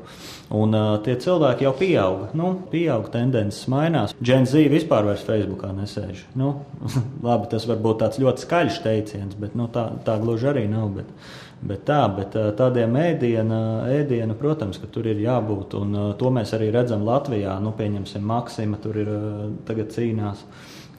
[0.54, 2.32] Un uh, tie cilvēki jau pieauga.
[2.34, 4.14] Nu, pieauga tendences mainās.
[4.22, 6.26] Gen Z vispār vairs Facebookā nesēž.
[6.36, 6.66] Nu,
[7.28, 10.92] labi, tas var būt tāds ļoti skaļš teiciens, bet nu, tā, tā gluži arī nav.
[10.98, 11.10] Bet,
[11.64, 15.78] bet tā, bet tādiem ēdienu, ēdienu, protams, ka tur ir jābūt.
[15.80, 17.58] Un uh, to mēs arī redzam Latvijā.
[17.64, 20.46] Nu, pieņemsim, Maksima tur ir uh, tagad cīnās.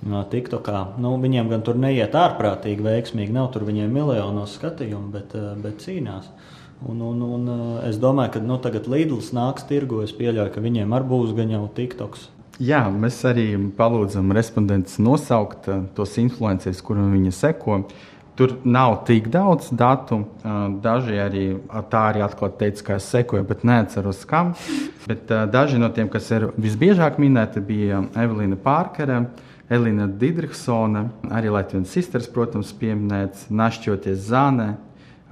[0.04, 0.98] TikTokā.
[1.00, 5.32] Nu, viņiem gan tur neiet ārprātīgi veiksmīgi, nav tur viņiem miljonos skatījumu, bet,
[5.64, 6.26] bet cīnās.
[6.28, 6.50] Uh,
[6.82, 10.02] Un, un, un eh, es domāju, ka nu, tagad Lidls nāks tirgu.
[10.04, 12.30] Es pieļauju, ka viņiem arī būs gan jau TikToks.
[12.62, 17.84] Jā, mēs arī palūdzam respondentus nosaukt eh, tos influencerus, kuriem viņi seko.
[18.34, 20.24] Tur nav tik daudz datu.
[20.42, 21.46] Eh, daži arī
[21.92, 24.54] tā arī atklāti teica, ka es sekoju, bet neatceros, kam.
[25.04, 29.18] Bet daži no tiem, kas ir visbiežāk minēti, bija Evelīna Pārkere,
[29.68, 34.70] Elīna Digriksone, arī Latvijas sisters, protams, pieminēts, Našķoties Zāne,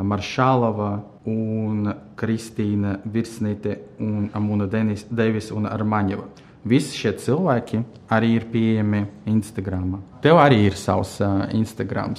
[0.07, 0.93] Maršālova,
[1.29, 1.87] un
[2.19, 6.27] Kristīna Virsnīte un Amuna Devis un Armaņeva.
[6.69, 7.81] Visi šie cilvēki
[8.15, 9.97] arī ir pieejami Instagram.
[10.23, 12.15] Tev arī ir savs uh, Instagram.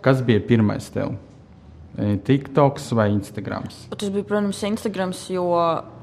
[0.00, 1.12] Kas bija pirmais tev?
[1.92, 3.66] TikToks vai Instagram?
[3.92, 5.44] Tas bija, protams, Instagram, jo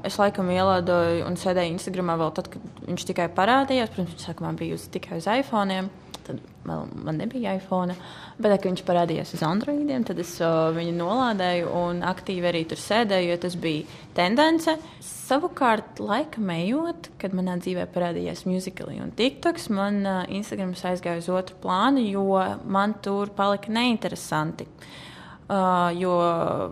[0.06, 3.90] es laikam ielādoju un sēdēju Instagramā vēl tad, kad viņš tikai parādījās.
[3.96, 5.74] Protams, sākumā bija uz, tikai uz iPhone.
[5.74, 5.90] -iem
[6.26, 7.94] tad man nebija iPhone.
[8.38, 12.80] Bet, kad viņš parādījās uz Androidiem, tad es uh, viņu nolādēju un aktīvi arī tur
[12.80, 14.76] sēdēju, jo tas bija tendence.
[15.04, 21.30] Savukārt, laika ejot, kad manā dzīvē parādījās musicali un TikToks, man uh, Instagram aizgāja uz
[21.30, 22.26] otru plānu, jo
[22.66, 24.68] man tur palika neinteresanti.
[25.50, 26.14] Uh, jo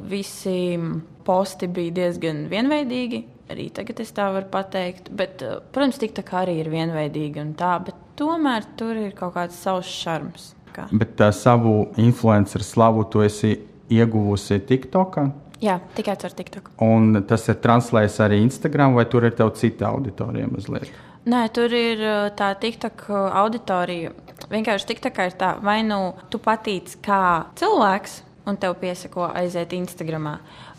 [0.06, 0.78] visi
[1.26, 3.24] posti bija diezgan vienveidīgi.
[3.48, 5.08] Arī tagad es tā varu pateikt.
[5.10, 9.58] Bet, uh, protams, TikTok arī ir vienveidīgi un tā, bet tomēr tur ir kaut kāds
[9.58, 10.52] savs šarms.
[10.74, 10.86] Kā.
[10.92, 13.54] Bet tā savu influenceru slavu tu esi
[13.90, 15.28] ieguvusi TikTokā?
[15.64, 16.70] Jā, tikai caur TikTok.
[16.84, 20.92] Un tas ir translējis arī Instagram, vai tur ir tev cita auditorija mazliet?
[21.28, 22.04] Nē, tur ir
[22.38, 24.12] tā TikTok auditorija.
[24.52, 30.38] Vienkārši TikTokā ir tā, vai nu tu patīc kā cilvēks, un tev piesako aiziet Instagramā.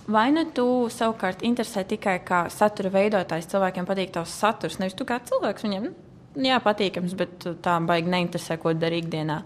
[0.09, 5.05] Vai nu tu savukārt interesē tikai kā satura veidotājs, cilvēkiem patīk tavs saturs, nevis tu
[5.05, 5.91] kā cilvēks viņiem.
[6.39, 9.41] Jā, patīkams, bet tā baigi neinteresē, ko dara ikdienā.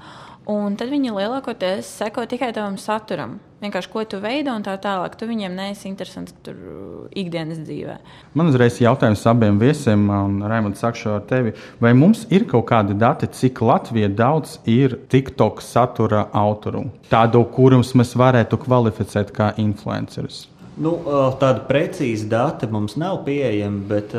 [0.49, 3.37] Un tad viņi lielākoties seko tikai tavam saturam.
[3.63, 5.15] Vienkārši ko tu veido un tā tālāk.
[5.15, 7.95] Tu viņiem neesi interesants tur uh, ikdienas dzīvē.
[8.35, 11.55] Man uzreiz jautājums abiem viesiem, un Raimunds, sākšu ar tevi.
[11.79, 16.89] Vai mums ir kaut kādi dati, cik Latvijā daudz ir TikTok satura autoru?
[17.07, 20.49] Tādu, kurus mēs varētu kvalificēt kā influencerus.
[20.73, 20.97] Nu,
[21.39, 24.15] tāda precīza data mums nav pieejama, bet,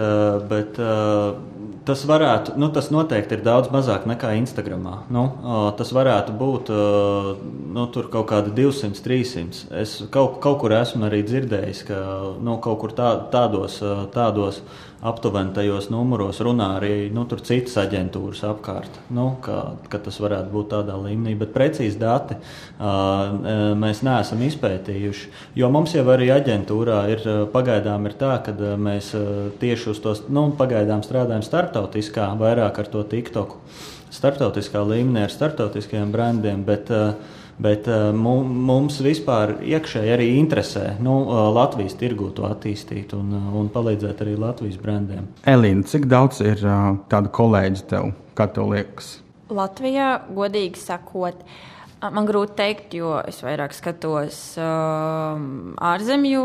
[0.49, 0.79] bet
[1.87, 4.87] tas varētu, nu, tas noteikti ir daudz mazāk nekā Instagram.
[5.13, 5.25] Nu,
[5.79, 6.73] tas varētu būt
[7.77, 9.67] nu, kaut kādi 200, 300.
[9.83, 12.01] Es kaut, kaut kur esmu arī dzirdējis, ka
[12.45, 13.81] nu, kaut kur tā, tādos,
[14.15, 14.63] tādos
[15.05, 18.99] aptuveni tajos numuros runā arī nu, citas aģentūras apkārt.
[19.13, 25.31] Nu, ka, ka tas varētu būt tādā līmenī, bet precīzi dati uh, mēs neesam izpētījuši.
[25.61, 29.13] Jo mums jau arī aģentūrā ir pagaidām ir tā, ka mēs
[29.61, 33.61] tieši uz to nu, pagaidām strādājam starptautiskā, vairāk ar to TikToku.
[34.15, 37.17] Startautiskā līmenī ar startautiskajiem brandiem, bet uh,
[37.63, 43.53] Bet uh, mums vispār iekšēji arī interesē nu, uh, Latvijas tirgū to attīstīt un, uh,
[43.61, 45.29] un palīdzēt arī Latvijas brandiem.
[45.47, 46.65] Elīna, cik daudz ir
[47.13, 49.19] tādu kolēģi tev, kā tev liekas?
[49.55, 51.74] Latvijā, godīgi sakot, uh,
[52.13, 55.35] Man grūti pateikt, jo es vairāk skatos uh,
[55.85, 56.43] ārzemju,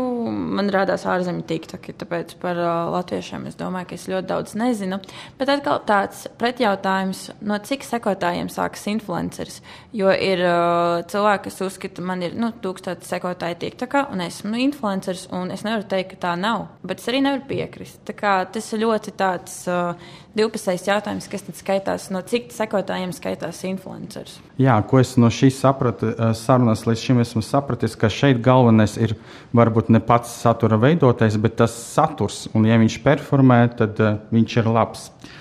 [0.56, 4.98] man rādās ārzemju tiktoki, tāpēc par uh, latviešiem es domāju, ka es ļoti daudz nezinu.
[5.38, 9.60] Bet atkal tāds pretjautājums, no cik sekotājiem sākas influenceris.
[9.96, 14.62] Jo ir uh, cilvēki, kas uzskata, man ir nu, tūkstoši sekotāji tiktokā, un esmu nu,
[14.66, 16.68] influenceris, un es nevaru teikt, ka tā nav.
[16.82, 18.02] Bet es arī nevaru piekrist.
[18.10, 19.62] Tas ir ļoti tāds.
[19.70, 19.94] Uh,
[20.36, 24.38] divpusējs jautājums, kas tad skaitās, no cik sekotājiem skaitās influenceris.
[24.60, 28.96] Jā, ko es no šīs sapratu, eh, sarunas līdz šim esmu sapratis, ka šeit galvenais
[28.96, 29.16] ir
[29.56, 32.46] varbūt ne pats satura veidotājs, bet tas saturs.
[32.54, 35.10] Un, ja viņš performē, tad uh, viņš ir labs.
[35.10, 35.36] Uh,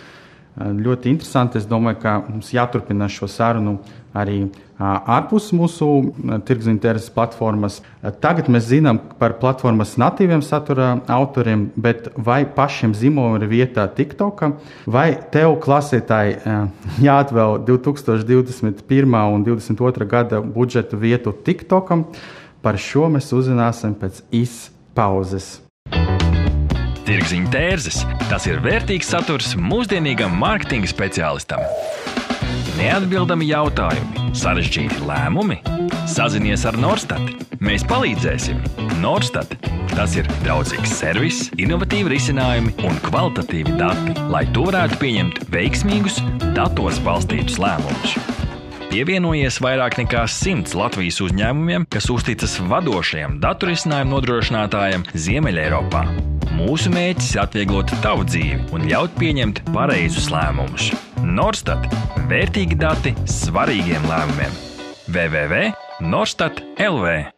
[0.60, 1.60] ļoti interesanti.
[1.60, 3.78] Es domāju, ka mums jāturpina šo sarunu
[4.18, 4.48] arī
[4.80, 5.88] ārpus mūsu
[6.48, 7.80] tirgus intereses platformas.
[8.24, 14.46] Tagad mēs zinām par platformas natīviem satura autoriem, bet vai pašiem zīmoliem ir vietā TikTok,
[14.88, 16.40] vai tev klasētāji
[17.08, 19.18] jāatvēl 2021.
[19.36, 20.10] un 2022.
[20.10, 22.08] gada budžeta vietu TikTokam?
[22.60, 25.60] Par šo mēs uzzināsim pēc izpauzes.
[27.10, 31.64] Tirziņa tērzes- tas ir vērtīgs saturs mūsdienīgam mārketinga speciālistam.
[32.80, 35.58] Neatbildami jautājumi, sarežģīti lēmumi.
[36.08, 37.34] Sazinies ar Norstat.
[37.60, 38.62] Mēs palīdzēsim.
[39.04, 39.58] Norstat.
[39.92, 46.24] Tas ir draudzīgs servis, innovatīvi risinājumi un kvalitatīvi dati, lai tu varētu pieņemt veiksmīgus,
[46.56, 48.39] datos balstītus lēmumus.
[48.90, 56.02] Pievienojies vairāk nekā simts Latvijas uzņēmumiem, kas uzticas vadošajam datu risinājumu nodrošinātājam Ziemeļeiropā.
[56.58, 60.90] Mūsu mērķis ir atvieglot tavu dzīvi un ļaut pieņemt pareizus lēmumus.
[61.22, 61.86] Norstat-
[62.34, 64.58] vērtīgi dati svarīgiem lēmumiem.
[65.06, 67.30] www.norstat LV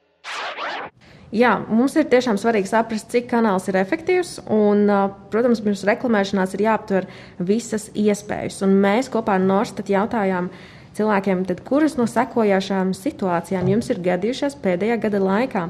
[1.32, 4.38] Jā, mums ir tiešām svarīgi saprast, cik kanāls ir efektīvs.
[4.52, 4.88] Un,
[5.32, 7.08] protams, pirms reklamēšanās ir jāaptver
[7.40, 8.64] visas iespējas.
[8.64, 10.50] Un mēs kopā ar Norstat jautājām
[10.98, 15.66] cilvēkiem, tad, kuras no sekojošām situācijām jums ir gadījušās pēdējā gada laikā.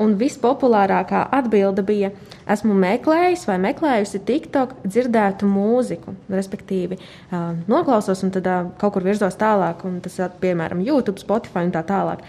[0.00, 2.08] Un vispopulārākā atbilde bija,
[2.48, 9.04] esmu meklējis vai meklējusi TikTok dzirdētu mūziku, respektīvi, uh, noklausos un tad uh, kaut kur
[9.04, 12.24] virzos tālāk, un tas ir piemēram YouTube, Spotify un tā tālāk.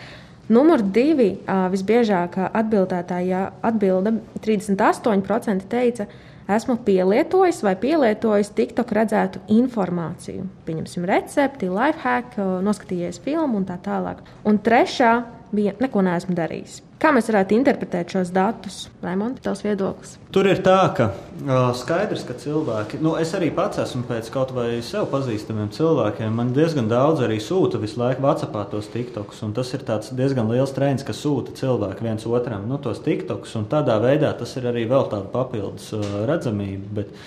[0.51, 6.09] Numur divi uh, visbiežākā atbildētāja atbilde 38% teica,
[6.55, 10.45] esmu pielietojis vai pielietojis TikTok redzētu informāciju.
[10.67, 14.23] Pieņemsim recepti, life hack, noskatījies filmu un tā tālāk.
[14.47, 15.13] Un trešā
[15.55, 16.81] bija neko neesmu darījis.
[17.01, 18.75] Kā mēs varētu interpretēt šos datus?
[19.01, 20.11] Raimonds, tavs viedoklis?
[20.35, 24.51] Tur ir tā, ka uh, skaidrs, ka cilvēki, nu, es arī pats esmu pēc kaut
[24.53, 29.41] vai sev pazīstamiem cilvēkiem, man diezgan daudz arī sūta visu laiku Vācijā tos tiktokus.
[29.57, 29.85] Tas ir
[30.19, 34.53] diezgan liels trends, ka sūta cilvēki viens otram nu, tos tiktokus, un tādā veidā tas
[34.61, 36.99] ir arī vēl tāda papildus uh, redzamība.
[37.01, 37.17] Bet,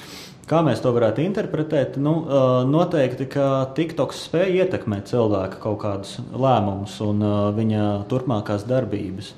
[0.44, 1.94] Kā mēs to varētu interpretēt?
[1.96, 2.18] Nu,
[2.68, 3.46] noteikti, ka
[3.78, 7.24] TikToks spēja ietekmēt cilvēka kaut kādus lēmumus un
[7.56, 9.30] viņa turpmākās darbības.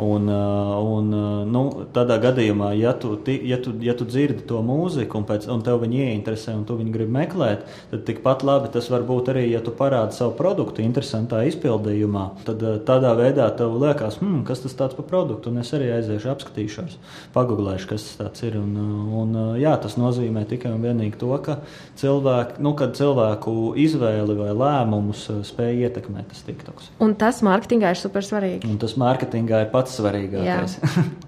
[0.00, 1.10] Un, un,
[1.50, 3.12] nu, tādā gadījumā, ja tu,
[3.44, 6.78] ja, tu, ja tu dzirdi to mūziku un, pēc, un tev viņa ieinteresē un tu
[6.78, 10.80] viņu gribi meklēt, tad tikpat labi tas var būt arī, ja tu parādi savu produktu
[10.80, 12.24] interesantā izpildījumā.
[12.46, 16.96] Tad tādā veidā tev liekas, hmm, kas tas par produktu, un es arī aiziešu, apskatīšos,
[17.36, 18.56] pagūglēšu, kas tas ir.
[18.60, 18.72] Un,
[19.20, 21.58] un, jā, tas nozīmē tikai un vienīgi to, ka
[22.00, 26.94] cilvēku, nu, cilvēku izvēli vai lēmumus spēj ietekmēt tas TikToks.
[27.04, 28.64] Un tas mārketingā ir super svarīgi.
[28.70, 30.78] Un tas mārketingā ir pats svarīgākais.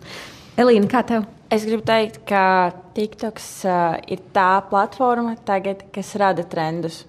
[0.62, 1.24] Elīna, kā tev?
[1.52, 7.02] Es gribu teikt, ka TikToks uh, ir tā platforma, tagad, kas rada trendus.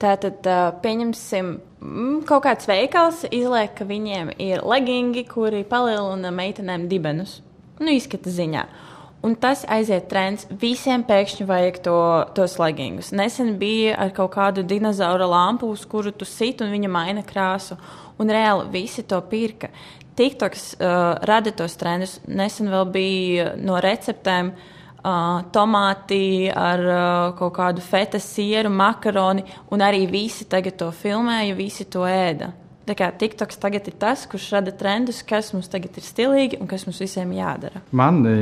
[0.00, 1.50] Tātad, uh, pieņemsim,
[1.84, 7.38] mm, kaut kāds veikals izliek, ka viņiem ir legingi, kuri palielina meitenēm dibenus.
[7.80, 8.64] Nu, izskata ziņā.
[9.24, 10.44] Un tas aiziet trends.
[10.60, 11.98] Visiem pēkšņi vajag to,
[12.36, 13.08] tos legingus.
[13.16, 17.78] Nesen bija ar kaut kādu dinozauru lampu, uz kuru tu sit un viņa maina krāsu.
[18.20, 19.72] Un reāli visi to pirka.
[20.16, 22.18] TikToks uh, rada tos trendus.
[22.26, 29.84] Nesen vēl bija no receptēm uh, tomāti ar uh, kaut kādu feta sieru, makaroni, un
[29.84, 32.52] arī visi tagad to filmēja, visi to ēda.
[32.84, 36.68] Tā kā TikToks tagad ir tas, kurš rada trendus, kas mums tagad ir stilīgi un
[36.68, 37.80] kas mums visiem jādara.
[37.96, 38.34] Man e,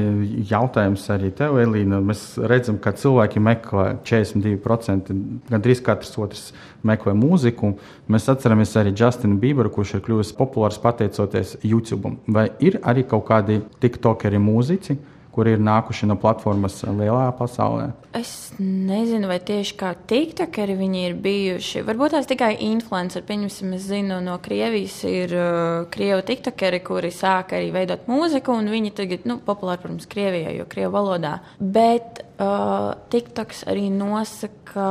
[0.50, 2.00] jautājums arī tev, Elīna.
[2.02, 5.14] Mēs redzam, ka cilvēki meklē 42%,
[5.52, 6.44] gandrīz katrs otrs
[6.82, 7.76] meklē mūziku.
[8.10, 12.16] Mēs atceramies arī Justinu Bieberu, kurš ir kļuvis populārs pateicoties YouTube.
[12.26, 14.98] Vai ir arī kaut kādi TikTokeri mūziķi?
[15.32, 17.90] Kuri ir nākuši no platformas lielā pasaulē?
[18.16, 21.84] Es nezinu, vai tieši kā tiktokeri viņi ir bijuši.
[21.88, 23.24] Varbūt tās tikai influenceri.
[23.28, 25.54] Pieņemsim, es zinu, no Krievijas ir uh,
[25.92, 30.68] krievu tiktokeri, kuri sāk arī veidot mūziku, un viņi tagad, nu, populāri, protams, Krievijā, jo
[30.68, 31.38] krievu valodā.
[31.56, 34.90] Bet uh, tiktoks arī nosaka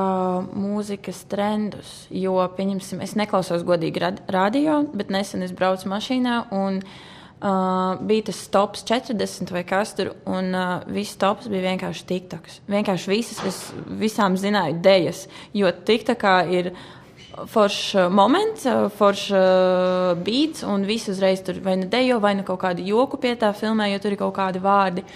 [0.50, 4.02] mūzikas trendus, jo, pieņemsim, es neklausos godīgi
[4.34, 6.82] radio, bet nesen es braucu mašīnā un
[7.42, 12.60] Uh, bija tas tops 40 vai kas tur, un uh, viss tops bija vienkārši TikToks.
[12.70, 13.58] Vienkārši visas, es
[13.98, 15.24] visām zināju idejas,
[15.58, 16.70] jo TikTokā ir
[17.50, 18.68] foršs moments,
[19.00, 23.18] foršs uh, beats, un viss uzreiz tur vai nu dejo, vai nu kaut kādu joku
[23.24, 25.08] pie tā filmē, jo tur ir kaut kādi vārdi.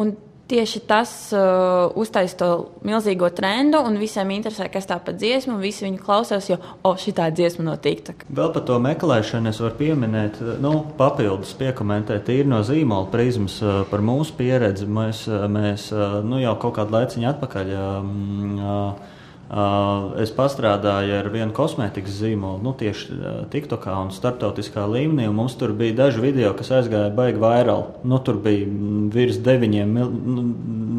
[0.00, 0.14] Un
[0.48, 2.50] tieši tas uh, uztaisīja to
[2.86, 6.96] milzīgo trendu, un visiem interesē, kas tā pa dziesmu, un visi viņu klausās, jo, oh,
[6.98, 8.26] šī tā dziesma no TikTok.
[8.28, 13.82] Vēl par to meklēšanu es varu pieminēt, nu, papildus piekomentēt, tīri no zīmola prizmas uh,
[13.90, 14.88] par mūsu pieredzi.
[14.88, 17.76] Mēs, uh, mēs uh, nu, jau kaut kādu laiciņu atpakaļ.
[17.78, 19.17] Um, Uh,
[19.48, 25.24] es pastrādāju ar vienu kosmētikas zīmolu, nu, tieši uh, TikTokā un starptautiskā līmenī.
[25.30, 28.02] Un mums tur bija daži video, kas aizgāja baigi vairāk.
[28.04, 28.68] Nu, tur bija
[29.14, 29.96] virs deviņiem.
[29.96, 30.44] Nu,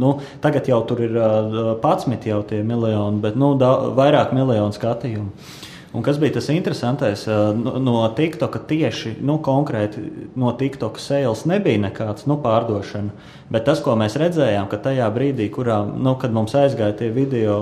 [0.01, 4.73] nu, tagad jau tur ir uh, patsmit jau tie miljoni, bet nu, da, vairāk miljonu
[4.73, 5.29] skatījumu.
[5.93, 7.23] Un kas bija tas interesantais?
[7.81, 10.03] No TikToka tieši nu, konkrēti
[10.37, 13.09] no TikToka sales nebija nekāds nu, pārdošana.
[13.49, 17.57] Bet tas, ko mēs redzējām, ka tajā brīdī, kurā, nu, kad mums aizgāja tie video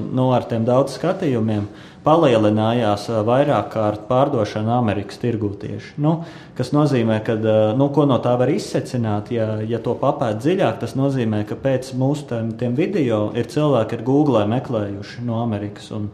[0.00, 1.68] nu, ar tiem daudz skatījumiem,
[2.00, 5.98] palielinājās vairāk kārt pārdošana Amerikas tirgū tieši.
[6.00, 6.22] Nu,
[6.56, 7.36] kas nozīmē, ka
[7.76, 12.30] nu, no tā var izsecināt, ja, ja to papēt dziļāk, tas nozīmē, ka pēc mūsu
[12.32, 15.92] tiem, tiem video ir cilvēki, ir Google meklējuši no Amerikas.
[15.92, 16.08] Un,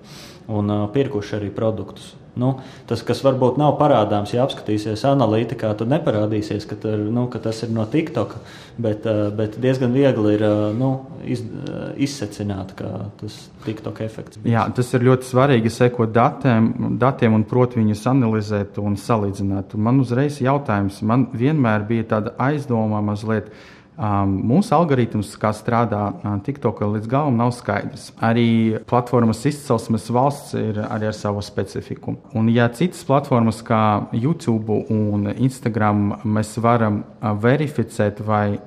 [0.48, 2.14] un uh, pirkuši arī produktus.
[2.36, 2.50] Nu,
[2.84, 7.62] tas, kas varbūt nav parādāms, ja apskatīsies analītikā, tad neparādīsies, ka, tar, nu, ka tas
[7.64, 8.34] ir no TikTok,
[8.76, 10.90] bet, uh, bet diezgan viegli ir uh, nu,
[11.24, 12.90] iz, uh, izsecināt, ka
[13.22, 14.42] tas TikTok efekts.
[14.42, 14.52] Bijis.
[14.52, 16.68] Jā, tas ir ļoti svarīgi sekot datiem,
[17.00, 19.72] datiem un prot viņus analizēt un salīdzināt.
[19.72, 23.48] Un man uzreiz jautājums, man vienmēr bija tāda aizdoma mazliet
[23.96, 28.10] Um, mūsu algoritms, kā strādā uh, TikTok, līdz galam nav skaidrs.
[28.20, 32.18] Arī platformas izcelsmes valsts ir arī ar savu specifiku.
[32.36, 38.58] Un, ja citas platformas, kā YouTube un Instagram, mēs varam uh, verificēt vai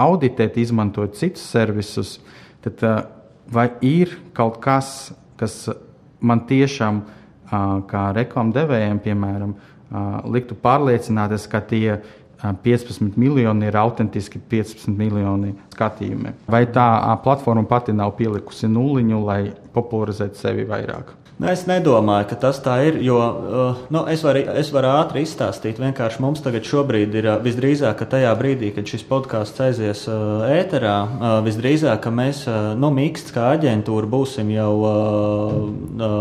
[0.00, 2.16] auditēt, izmantojot citus servisus,
[2.64, 3.02] tad uh,
[3.52, 5.66] vai ir kaut kas, kas
[6.20, 7.04] man tiešām,
[7.88, 9.54] kā reklāmdevējiem, piemēram,
[10.28, 11.94] liktu pārliecināties, ka tie
[12.42, 16.34] 15 miljoni ir autentiski 15 miljoni skatījumi.
[16.46, 16.88] Vai tā
[17.24, 19.40] platforma pati nav pielikusi nuliņu, lai
[19.74, 21.16] popularizētu sevi vairāk?
[21.38, 22.96] Nu, es nedomāju, ka tas tā ir.
[23.06, 23.18] Jo,
[23.94, 25.78] nu, es, varu, es varu ātri izstāstīt.
[25.78, 30.96] Vienkārši mums tagad ir visdrīzāk, ka tajā brīdī, kad šis podkāsts aizies ēterā,
[31.46, 32.42] visdrīzāk mēs,
[32.74, 34.72] nu, Miksts kā aģentūra, būsim jau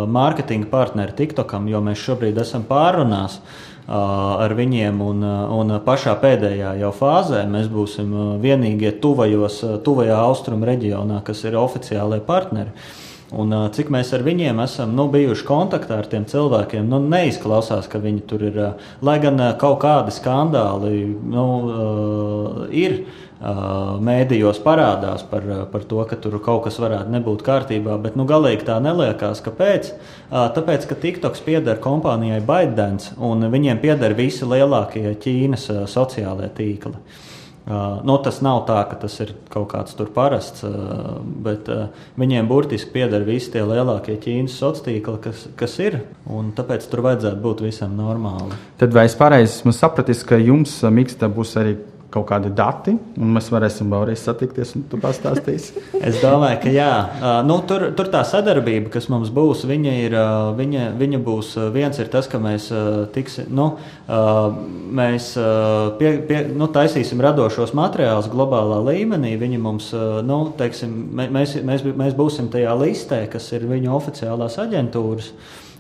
[0.06, 3.42] mārketinga partneri TikTokam, jo mēs šobrīd esam pārunās
[3.88, 5.02] ar viņiem.
[5.02, 5.24] Un,
[5.58, 8.14] un pašā pēdējā jau fāzē mēs būsim
[8.44, 12.74] vienīgie tuvajos, tuvajā austrumu reģionā, kas ir oficiālie partneri.
[13.28, 18.00] Un, cik mēs ar viņiem esam nu, bijuši kontaktā ar tiem cilvēkiem, nu, neizklausās, ka
[18.00, 18.60] viņi tur ir.
[19.04, 21.48] Lai gan kaut kādi skandāli nu,
[22.72, 23.02] ir
[23.40, 28.66] mēdījos parādās par, par to, ka tur kaut kas varētu nebūt kārtībā, bet nu, galīgi
[28.66, 29.44] tā neliekās.
[29.46, 29.92] Kāpēc?
[30.32, 36.98] Tāpēc, ka TikToks pieder kompānijai ByteDance un viņiem pieder visi lielākie Ķīnas sociālie tīkli.
[37.68, 41.68] Nu, tas nav tā, ka tas ir kaut kāds parasts, uh, bet
[42.16, 46.00] viņiem burtiski pieder visi tie lielākie Ķīnas sociālie tīkli, kas, kas ir.
[46.26, 48.56] Tāpēc tur vajadzētu būt visam normāli.
[48.80, 51.76] Tad vai es pareizi esmu sapratis, ka jums miksta būs arī
[52.12, 55.82] kaut kādi dati, un mēs varēsim vēlreiz satikties, un tu pastāstīsi.
[56.08, 56.92] es domāju, ka jā.
[57.04, 61.52] Uh, nu, tur, tur tā sadarbība, kas mums būs, viņa, ir, uh, viņa, viņa būs
[61.76, 63.70] viens ir tas, ka mēs, uh, tiksim, nu,
[64.98, 65.30] mēs
[66.00, 69.34] pie, pie, nu, taisīsim radošos materiālus globālā līmenī.
[69.40, 69.90] Viņi mums,
[70.26, 75.32] nu, teiksim, mēs, mēs, mēs būsim tajā listē, kas ir viņu oficiālās aģentūras.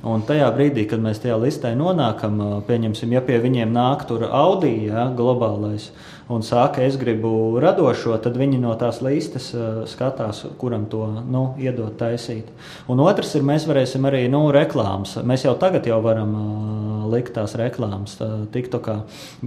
[0.07, 4.75] Un tajā brīdī, kad mēs tajā listē nonākam, pieņemsim, ja pie viņiem nāk tur Audi,
[4.91, 10.43] ja, globālais, uh, un saka, es gribu radošo, tad viņi no tās listas uh, skatās,
[10.59, 12.49] kuram to nu, iedot taisīt.
[12.91, 15.15] Un otrs ir, mēs varēsim arī nu, reklāmas.
[15.27, 18.97] Mēs jau tagad jau varam uh, likt tās reklāmas uh, TikTokā,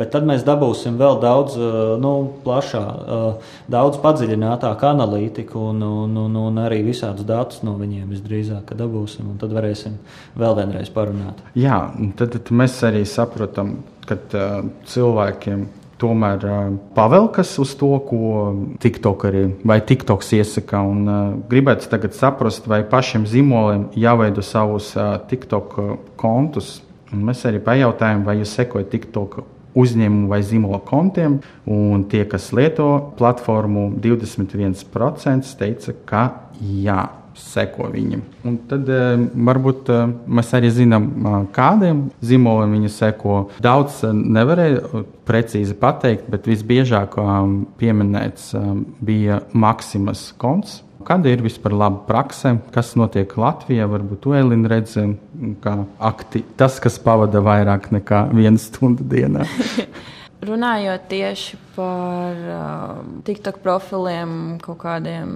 [0.01, 1.59] bet tad mēs dabūsim vēl daudz
[2.01, 2.13] nu,
[2.45, 2.83] plašā,
[3.71, 9.41] daudz padziļinātāku analītiku un, un, un, un arī visādus datus no viņiem visdrīzāk dabūsim, un
[9.41, 9.99] tad varēsim
[10.41, 11.43] vēl vienreiz parunāt.
[11.59, 11.83] Jā,
[12.17, 13.77] tad, tad mēs arī saprotam,
[14.09, 15.69] ka uh, cilvēkiem
[16.01, 16.47] tomēr
[16.97, 18.33] pavelkas uz to, ko
[18.83, 20.83] TikTok arī vai TikToks iesaka.
[20.87, 21.05] Un,
[21.51, 24.93] gribētu tagad saprast, vai pašiem zīmoliem jāveido savus
[25.31, 25.79] TikTok
[26.21, 26.79] kontus.
[27.11, 29.41] Un mēs arī pajautājām, vai jūs sekojat TikTok
[29.81, 31.39] uzņēmumu vai zīmola kontiem,
[31.71, 36.25] un tie, kas lieto platformu, 21% teica, ka
[36.59, 37.05] jā
[37.39, 38.23] seko viņam.
[38.47, 43.39] Un tad eh, varbūt eh, mēs arī zinām, eh, kādiem zīmoliem viņi seko.
[43.63, 47.17] Daudz nevarēja precīzi pateikt, bet visbiežāk
[47.79, 48.53] pieminēts
[49.05, 50.81] bija Maksimas konts.
[51.07, 53.87] Kāda ir vispār laba prakse, kas notiek Latvijā?
[53.89, 54.99] Varbūt to Elīna redz,
[55.65, 55.77] kā
[56.11, 59.47] akti, tas, kas pavada vairāk nekā vienu stundu dienā.
[60.41, 64.31] Runājot tieši par uh, TikTok profiliem,
[64.65, 65.35] kaut kādiem,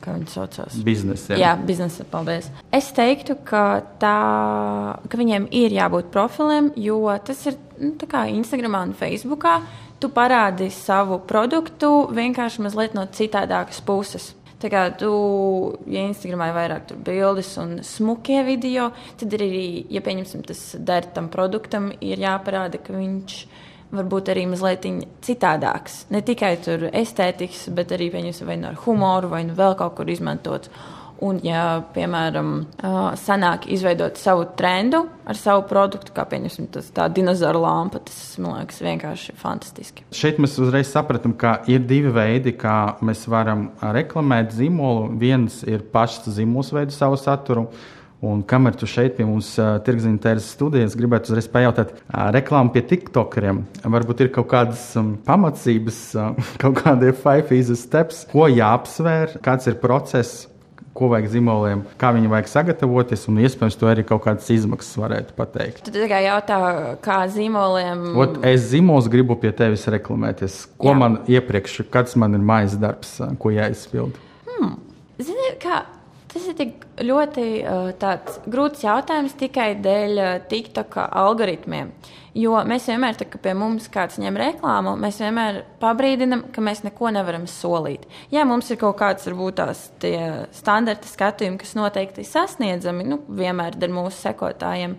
[0.00, 1.36] kā viņi saucās, biznesa.
[1.36, 2.48] Jā, biznesa, paldies.
[2.72, 4.14] Es teiktu, ka, tā,
[4.96, 7.92] ka viņiem ir jābūt profiliem, jo tas ir nu,
[8.38, 9.44] Instagram un Facebook.
[10.00, 14.32] Tu parādi savu produktu vienkārši mazliet no citādākas puses.
[14.56, 15.12] Tā kā tu,
[15.84, 18.88] ja Instagramā ir vairāk bildes un smukie video,
[19.20, 23.64] tad arī, ja pieņemsim, tas der tam produktam, ir jāparāda, ka viņš ir
[23.98, 24.86] varbūt arī mazliet
[25.26, 26.04] citādāks.
[26.14, 28.10] Ne tikai tur estētikas, bet arī
[28.46, 30.70] vai nu ar humoru, vai nu vēl kaut kur izmantot.
[31.24, 32.50] Un, ja, piemēram,
[33.16, 38.82] sanāk izveidot savu trendu ar savu produktu, kā piemēram tā dinozauru lampa, tas man liekas
[38.84, 40.04] vienkārši fantastiski.
[40.12, 45.08] Šeit mēs uzreiz sapratām, ka ir divi veidi, kā mēs varam reklamēt zīmolu.
[45.16, 47.70] Viens ir pašs zīmols veidu savu saturu.
[48.24, 52.72] Un kamēr tu šeit pie mums uh, tirgziņa tēras studijas, gribētu uzreiz pajautāt, uh, reklāmu
[52.72, 53.60] pie tiktokeriem.
[53.84, 59.76] Varbūt ir kaut kādas um, pamācības, uh, kaut kādi faifīzes steps, ko jāapsver, kāds ir
[59.82, 60.46] process,
[60.96, 65.36] ko vajag zīmoliem, kā viņi vajag sagatavoties, un iespējams, to arī kaut kādas izmaksas varētu
[65.36, 65.82] pateikt.
[65.84, 66.60] Tu tikai jautā,
[67.04, 68.06] kā zīmoliem.
[68.16, 70.62] Ot, es zīmols gribu pie tevis reklamēties.
[70.80, 71.00] Ko Jā.
[71.02, 74.16] man iepriekš, kāds man ir mājas darbs, ko jāizpild?
[74.48, 74.78] Hmm.
[75.20, 75.84] Zini, kā
[76.46, 81.88] Tas ir ļoti uh, grūts jautājums tikai dēļ uh, TikTok algoritmiem.
[82.38, 87.10] Jo mēs vienmēr, kad pie mums kāds ņem reklāmu, mēs vienmēr pabrīdinām, ka mēs neko
[87.16, 88.04] nevaram solīt.
[88.30, 89.82] Jā, mums ir kaut kāds, varbūt tās
[90.54, 94.94] standarta skatījumi, kas noteikti ir sasniedzami, nu, vienmēr ar mūsu sekotājiem.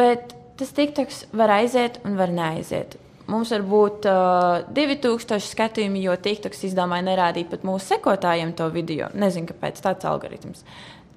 [0.00, 2.96] Bet tas TikToks var aiziet un var neaiziet.
[3.28, 9.10] Mums var būt uh, 2000 skatījumi, jo TikToks izdomāja nerādīt pat mūsu sekotājiem to video.
[9.12, 10.64] Nezinu, kāpēc tāds algoritms.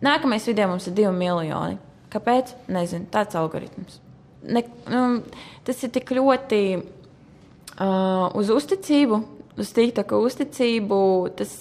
[0.04, 1.80] Nākamais video mums ir 2 miljoni.
[2.12, 2.52] Kāpēc?
[2.76, 4.02] Nezinu, tāds algoritms.
[4.44, 5.22] Ne, um,
[5.64, 9.24] tas ir tik ļoti uh, uz uzticību,
[9.56, 11.02] uz TikToka uzticību.
[11.40, 11.58] Tas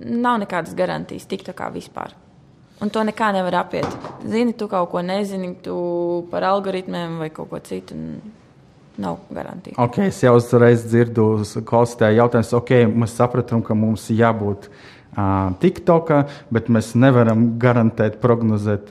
[0.00, 2.16] nav nekādas garantijas TikTokā vispār.
[2.82, 4.04] Un to nekā nevar apiet.
[4.24, 5.74] Zini, tu kaut ko nezini, tu
[6.32, 7.98] par algoritmiem vai kaut ko citu
[8.96, 9.76] nav garantija.
[9.80, 11.28] Okay, es jau uzreiz dzirdu
[11.68, 14.68] klausītāju jautājumus, ok, mēs sapratām, ka mums jābūt
[15.60, 16.10] TikTok,
[16.48, 18.88] bet mēs nevaram garantēt, prognozēt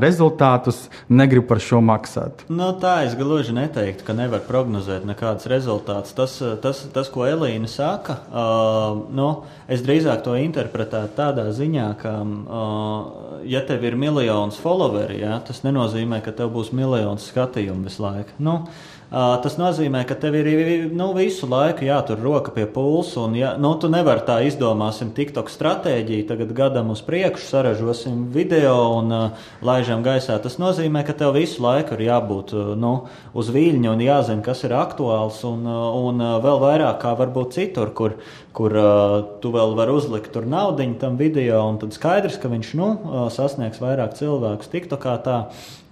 [0.00, 0.86] rezultātus.
[1.12, 2.46] Negribu par šo maksāt.
[2.48, 6.14] No nu, tā es gluži neteiktu, ka nevar prognozēt nekādus rezultātus.
[6.16, 9.28] Tas, tas, tas ko Elīna saka, uh, nu,
[9.68, 15.60] es drīzāk to interpretētu tādā ziņā, ka, uh, ja tev ir miljons followeri, ja, tas
[15.66, 18.38] nenozīmē, ka tev būs miljons skatījumu visu laiku.
[18.40, 20.48] Nu, uh, Tas nozīmē, ka tev ir
[20.90, 23.20] nu, visu laiku jātur roka pie pulsa.
[23.22, 28.74] Un, ja, nu, tu nevari tā izdomāsim TikTok stratēģiju, tagad gadam uz priekšu, saražosim video
[28.96, 30.40] un uh, laižam gaisā.
[30.42, 32.90] Tas nozīmē, ka tev visu laiku ir jābūt uh, nu,
[33.30, 35.38] uz viļņa un jāzina, kas ir aktuāls.
[35.46, 38.16] Un, uh, un uh, vēl vairāk kā varbūt citur, kur,
[38.58, 43.22] kur uh, tu vēl vari uzlikt naudu tam video, tad skaidrs, ka viņš nu, uh,
[43.30, 44.72] sasniegs vairāk cilvēkus.
[44.74, 45.38] TikTokā tā,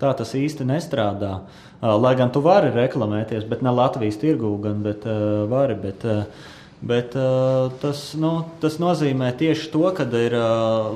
[0.03, 1.39] tā tas īsti nestrādā.
[1.45, 5.77] Uh, Lai gan tu vari reklamēties, bet ne Latvijas tirgū, gan bet, uh, vari.
[5.77, 6.51] Bet, uh,
[6.85, 8.31] Bet, uh, tas, nu,
[8.61, 10.91] tas nozīmē tieši to, ka ir uh,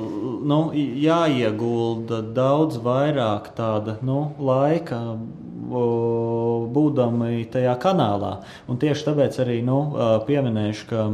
[0.45, 4.99] nu, jāiegulda daudz vairāk tāda nu, laika,
[5.69, 8.39] būdami tajā kanālā.
[8.69, 9.79] Un tieši tāpēc arī nu,
[10.27, 11.05] pieminēšu, ka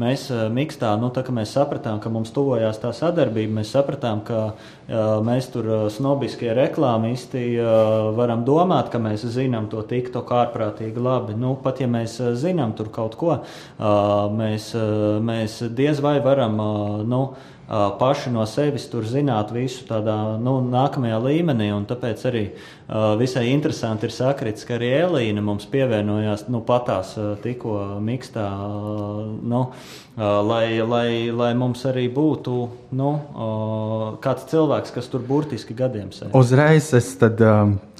[0.00, 3.60] mēs mikstā, nu, tā, mēs sapratām, ka mums tuvojās tā sadarbība.
[3.60, 4.40] Mēs sapratām, ka
[5.24, 7.44] mēs tur snobiskie reklāmisti
[8.18, 11.38] varam domāt, ka mēs zinām to tiktu ārprātīgi labi.
[11.38, 13.38] Nu, pat ja mēs zinām tur kaut ko,
[14.34, 14.70] mēs,
[15.24, 16.60] mēs diez vai varam.
[17.08, 17.24] Nu,
[17.98, 21.70] paši no sevis tur zināt visu tādā nu, nākamajā līmenī.
[21.88, 27.34] Tāpēc arī uh, visai interesanti ir sakrits, ka arī Elīna mums pievienojās nu, patās uh,
[27.42, 28.44] tikko mikstā.
[28.44, 29.64] Uh, nu,
[30.16, 32.52] lai, lai, lai mums arī būtu
[32.94, 33.08] nu,
[34.22, 36.30] kāds cilvēks, kas tur burtiski gadiem sēž.
[36.38, 37.42] Uzreiz es tad,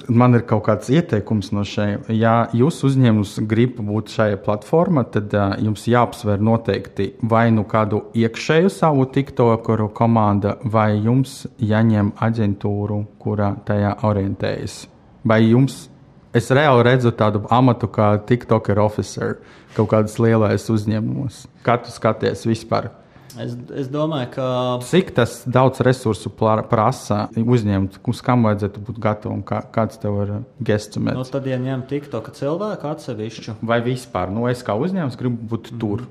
[0.09, 2.09] man ir kaut kāds ieteikums no šeit.
[2.13, 5.33] Ja jūsu uzņēmums grib būt šajā platformā, tad
[5.63, 13.53] jums jāapsver noteikti vai nu kādu iekšēju savu TikTokeru komandu, vai jums jāņem aģentūru, kura
[13.67, 14.83] tajā orientējas.
[15.25, 15.85] Vai jums
[16.35, 19.39] es reāli redzu tādu amatu kā TikToker officer
[19.75, 21.45] kaut kādas lielas uzņēmumos.
[21.65, 22.91] Kā tu skaties vispār?
[23.41, 24.47] Es, es domāju, ka.
[24.87, 29.41] Cik tas daudz resursu prasa uzņemt, uz kam vajadzētu būt gatavam?
[29.45, 30.33] Kā, kāds tev ir
[30.65, 31.19] gestumēts?
[31.19, 33.57] Nu, tad, ja ņem TikTok cilvēku atsevišķu.
[33.65, 35.81] Vai vispār, nu, es kā uzņēmums gribu būt mm.
[35.83, 36.05] tur.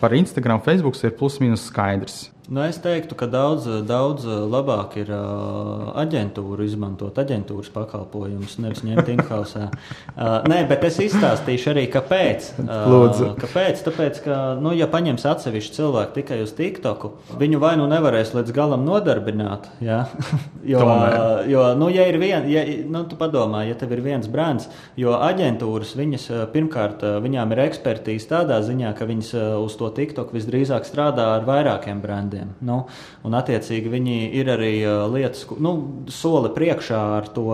[0.00, 2.26] Par Instagram, Facebook ir plus mīnus skaidrs.
[2.48, 9.10] Nu, es teiktu, ka daudz, daudz labāk ir uh, aģentūru izmantot aģentūras pakalpojumus, nevis ņemt
[9.12, 9.66] in-house.
[9.68, 12.46] Uh, nē, bet es izstāstīšu arī, kāpēc.
[12.64, 13.82] Uh, kāpēc?
[13.84, 18.56] Tāpēc, ka, nu, ja paņems atsevišķu cilvēku tikai uz TikToku, viņu vai nu nevarēs līdz
[18.56, 19.68] galam nodarbināt.
[19.84, 20.06] Ja?
[20.72, 24.32] jo, uh, jo, nu, ja ir viena, ja, nu, tu padomā, ja tev ir viens
[24.32, 26.26] brands, jo aģentūras, viņas
[26.56, 32.00] pirmkārt, viņām ir ekspertīze tādā ziņā, ka viņas uz to TikToku visdrīzāk strādā ar vairākiem
[32.00, 32.54] brandiem klientiem.
[32.60, 32.86] Nu,
[33.24, 34.74] un, attiecīgi, viņi ir arī
[35.12, 37.46] lietas, nu, soli priekšā ar to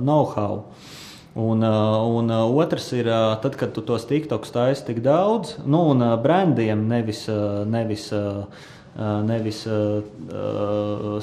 [0.00, 0.64] know-how.
[1.34, 3.08] Un, un otrs ir,
[3.42, 7.26] tad, kad tu tos tiktoks taisi tik daudz, nu, un brandiem nevis,
[7.66, 8.12] nevis,
[9.26, 9.64] nevis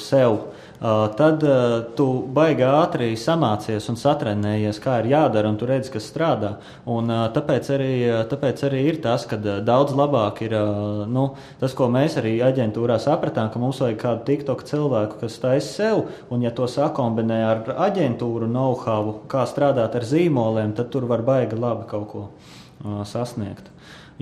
[0.04, 5.68] sev Uh, tad uh, tu baigi ātri samācies un satrenējies, kā ir jādara, un tu
[5.70, 6.56] redzi, kas strādā.
[6.90, 7.92] Un, uh, tāpēc, arī,
[8.32, 10.56] tāpēc arī ir tas, ka daudz labāk ir
[11.12, 11.28] nu,
[11.62, 16.06] tas, ko mēs arī aģentūrā sapratām, ka mums vajag kādu TikTok cilvēku, kas taisa sev,
[16.34, 21.62] un ja to sakombinē ar aģentūru know-how, kā strādāt ar zīmoliem, tad tur var baigi
[21.62, 22.26] labi kaut ko
[23.08, 23.71] sasniegt.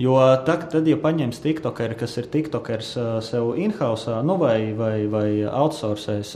[0.00, 2.92] Jo tad, tad ja paņems TikTokeri, kas ir TikTokers
[3.26, 6.30] sev in-house nu vai, vai, vai outsourcēs,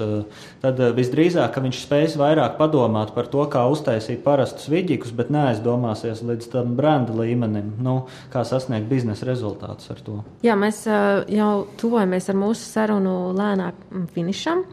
[0.61, 6.51] tad visdrīzāk viņš spēs vairāk padomāt par to, kā uztaisīt parastus vidīgus, bet neaizdomāsies līdz
[6.53, 8.03] tam brenda līmenim, nu,
[8.35, 10.19] kā sasniegt biznesa rezultātus ar to.
[10.45, 13.81] Jā, mēs jau tuvojamies ar mūsu sarunu lēnāk
[14.13, 14.67] finišam.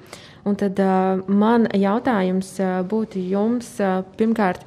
[0.44, 4.64] Un tad uh, man jautājums uh, būtu jums uh, pirmkārt,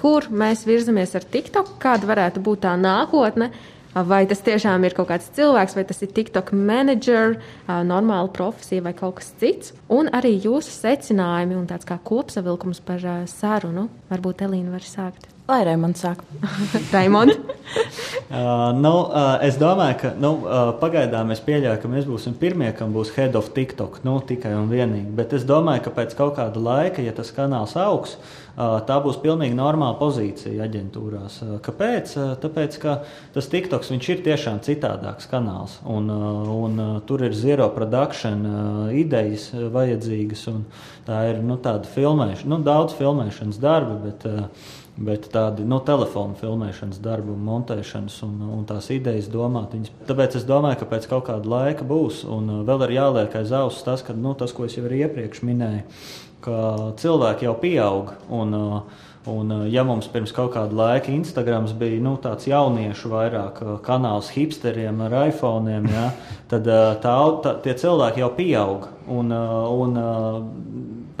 [0.00, 3.50] kur mēs virzamies ar TikTok, kāda varētu būt tā nākotne.
[3.90, 8.92] Vai tas tiešām ir kaut kāds cilvēks, vai tas ir TikTok menedžers, normāla profesija vai
[8.94, 9.74] kaut kas cits.
[9.90, 13.88] Un arī jūsu secinājumi un tāds kā kopsavilkums par sarunu.
[14.12, 15.26] Varbūt Elīna var sākt.
[15.50, 16.20] Lai Raimonds sāk.
[16.94, 17.32] Raimond.
[17.34, 22.68] uh, nu, uh, es domāju, ka nu, uh, pagaidām es pieļauju, ka mēs būsim pirmie,
[22.78, 23.98] kam būs head of TikTok.
[24.06, 25.10] Nu, tikai un vienīgi.
[25.18, 29.18] Bet es domāju, ka pēc kaut kāda laika, ja tas kanāls augs, uh, tā būs
[29.24, 31.40] pilnīgi normāla pozīcija aģentūrās.
[31.42, 32.14] Uh, kāpēc?
[32.14, 33.00] Uh, tāpēc, ka
[33.34, 35.80] tas TikToks ir tiešām citādāks kanāls.
[35.82, 40.46] Un, uh, un uh, tur ir zero production uh, idejas uh, vajadzīgas.
[41.10, 43.98] Tā ir nu, tāda filmēšana, nu, daudz filmēšanas darba.
[44.06, 49.72] Bet, uh, Bet tādi nu, telefonu filmēšanas darbi, montēšanas un, un tās idejas domāt.
[49.72, 49.94] Viņas.
[50.10, 52.20] Tāpēc es domāju, ka pēc kaut kāda laika būs.
[52.28, 55.40] Un uh, vēl ir jāliek aiz auss tas, ka, nu, tas, ko es jau iepriekš
[55.48, 55.86] minēju,
[56.44, 56.58] ka
[57.00, 58.18] cilvēki jau pieaug.
[58.28, 63.10] Un, uh, Un, uh, ja mums pirms kaut kāda laika Instagrams bija nu, tāds jauniešu
[63.12, 66.06] vairāk kanāls hipsteriem ar iPhone, ja,
[66.48, 68.88] tad tā, tā, tie cilvēki jau pieaug.
[69.12, 70.00] Un, un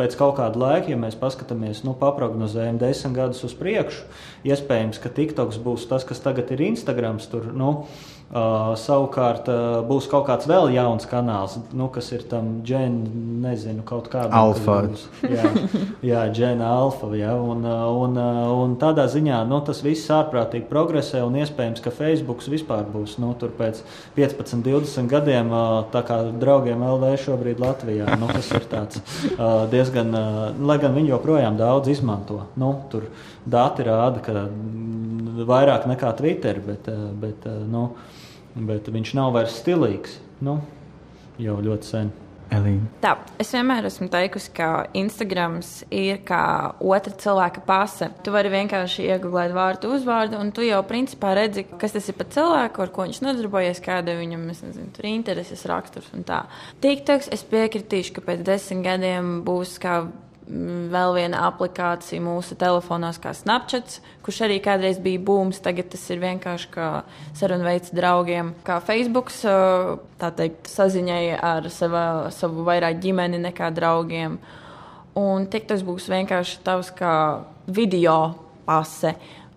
[0.00, 4.06] pēc kaut kāda laika, ja mēs paskatāmies, nu, paprognozējam desmit gadus uz priekšu,
[4.48, 7.28] iespējams, ka TikToks būs tas, kas tagad ir Instagrams.
[7.30, 7.74] Tur, nu,
[8.30, 13.82] Uh, savukārt uh, būs kaut kāds vēl jauns kanāls, nu, kas ir tam ģēnijam, nezinu,
[13.82, 14.76] kaut kāda alfa.
[15.26, 15.48] Jā,
[16.06, 17.08] jā ģēna alfa.
[17.18, 18.14] Jā, un, un,
[18.54, 23.32] un tādā ziņā nu, tas viss ārprātīgi progresē, un iespējams, ka Facebook vispār būs nu,
[23.40, 23.82] tur pēc
[24.14, 28.14] 15, 20 gadiem, uh, tā kā draugiem LV šobrīd Latvijā.
[28.20, 30.38] Nu, tas ir tāds uh, diezgan, uh,
[30.70, 32.44] lai gan viņi joprojām daudz izmanto.
[32.60, 33.10] Nu, tur
[33.42, 34.46] dati rāda, ka
[35.50, 37.88] vairāk nekā Twitter, bet, uh, bet uh, nu,
[38.54, 40.18] bet viņš nav vairs stilīgs.
[40.44, 40.60] Nu,
[41.40, 42.12] jau ļoti sen.
[42.50, 42.88] Elīna.
[42.98, 46.42] Tā, es vienmēr esmu teikusi, ka Instagrams ir kā
[46.82, 48.08] otra cilvēka pase.
[48.26, 52.26] Tu vari vienkārši iegūt vārdu, uzvārdu, un tu jau principā redzi, kas tas ir par
[52.34, 56.42] cilvēku, ar ko viņš nodarbojas, kāda viņam nezinu, ir intereses, raksturs un tā.
[56.82, 60.00] TikToks es piekritīšu, ka pēc desmit gadiem būs kā
[60.90, 65.60] vēl viena aplikācija mūsu telefonos, kā Snapchat, kurš arī kādreiz bija būms.
[65.62, 66.88] Tagad tas ir vienkārši kā
[67.38, 74.38] sarunveids draugiem, kā Facebook, tā teikt, saziņai ar sava, savu vairāk ģimeni nekā draugiem.
[75.20, 77.14] Un TikToks būs vienkārši tavs kā
[77.70, 78.18] video
[78.66, 79.14] pase.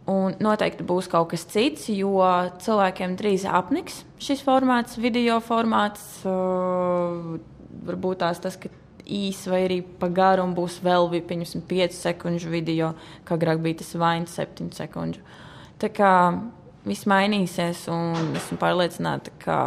[0.10, 2.20] Un noteikti būs kaut kas cits, jo
[2.60, 6.04] cilvēkiem drīz apniks šis formāts, video formāts.
[6.28, 7.40] Uh,
[7.88, 8.72] varbūt tās tas, ka
[9.06, 12.94] īsi vai arī pa garu būs vēl, pieņemsim, 5 sekundžu video,
[13.28, 15.24] kā agrāk bija tas vainas 7 sekundžu.
[15.82, 16.12] Tā kā
[16.88, 19.58] viss mainīsies, un esmu pārliecināta, ka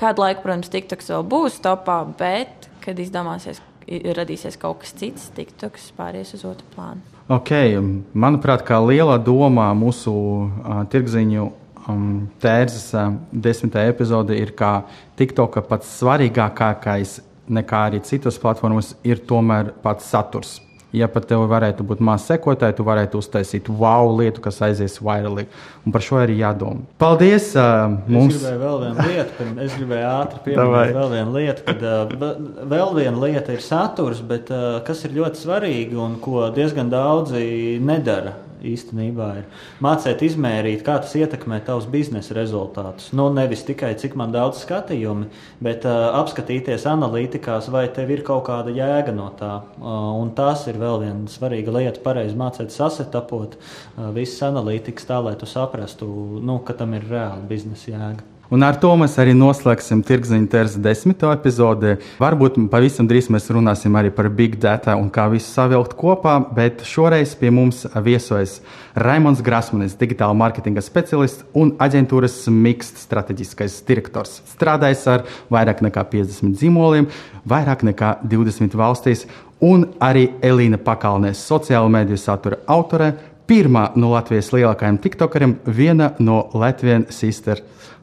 [0.00, 5.90] kādu laiku, protams, TikToks vēl būs topā, bet, kad izdomāsies, radīsies kaut kas cits, TikToks
[5.96, 7.02] pāries uz otru plānu.
[7.30, 7.76] Okay,
[8.14, 11.44] manuprāt, kā liela doma mūsu uh, tirgziņu
[11.86, 12.06] um,
[12.42, 14.80] tērzes uh, desmitajā epizode ir, ka
[15.18, 17.20] TikToka pats svarīgākais
[17.50, 20.58] nekā arī citas platformas, ir tomēr pats saturs.
[20.90, 25.46] Ja pat tev varētu būt maz sekotāji, tu varētu uztaisīt wow lietu, kas aizies vairāk.
[25.86, 26.82] Un par šo arī jādomā.
[26.98, 27.52] Paldies!
[27.54, 28.34] Uh, mums...
[28.34, 32.36] Es gribēju vēl vienu lietu, es gribēju ātri pieminēt vēl vienu lietu, kad uh,
[32.74, 37.78] vēl viena lieta ir saturs, bet uh, kas ir ļoti svarīgi un ko diezgan daudzi
[37.86, 38.34] nedara
[38.66, 43.10] īstenībā ir mācīt izmērīt, kā tas ietekmē tavus biznesa rezultātus.
[43.16, 45.30] Nu, nevis tikai cik man daudz skatījumi,
[45.64, 49.52] bet uh, apskatīties analītikās, vai tev ir kaut kāda jēga no tā.
[49.78, 55.22] Uh, un tas ir vēl viena svarīga lieta, pareizi mācīt sasetapot uh, visas analītikas tā,
[55.24, 58.39] lai tu saprastu, nu, ka tam ir reāla biznesa jēga.
[58.50, 61.92] Un ar to mēs arī noslēgsim tirgziņu terzi desmito epizodi.
[62.18, 66.82] Varbūt pavisam drīz mēs runāsim arī par big data un kā visu savilkt kopā, bet
[66.82, 68.56] šoreiz pie mums viesojas
[68.98, 74.40] Raimons Grasmanis, digitāla mārketinga speciālists un aģentūras Mixed strateģiskais direktors.
[74.56, 77.06] Strādājis ar vairāk nekā 50 zīmoliem,
[77.46, 79.28] vairāk nekā 20 valstīs,
[79.62, 83.12] un arī Elīna Pakalnēs, sociālo mediju satura autore,
[83.46, 87.62] pirmā no Latvijas lielākajiem tiktokeriem, viena no Latvijas sisters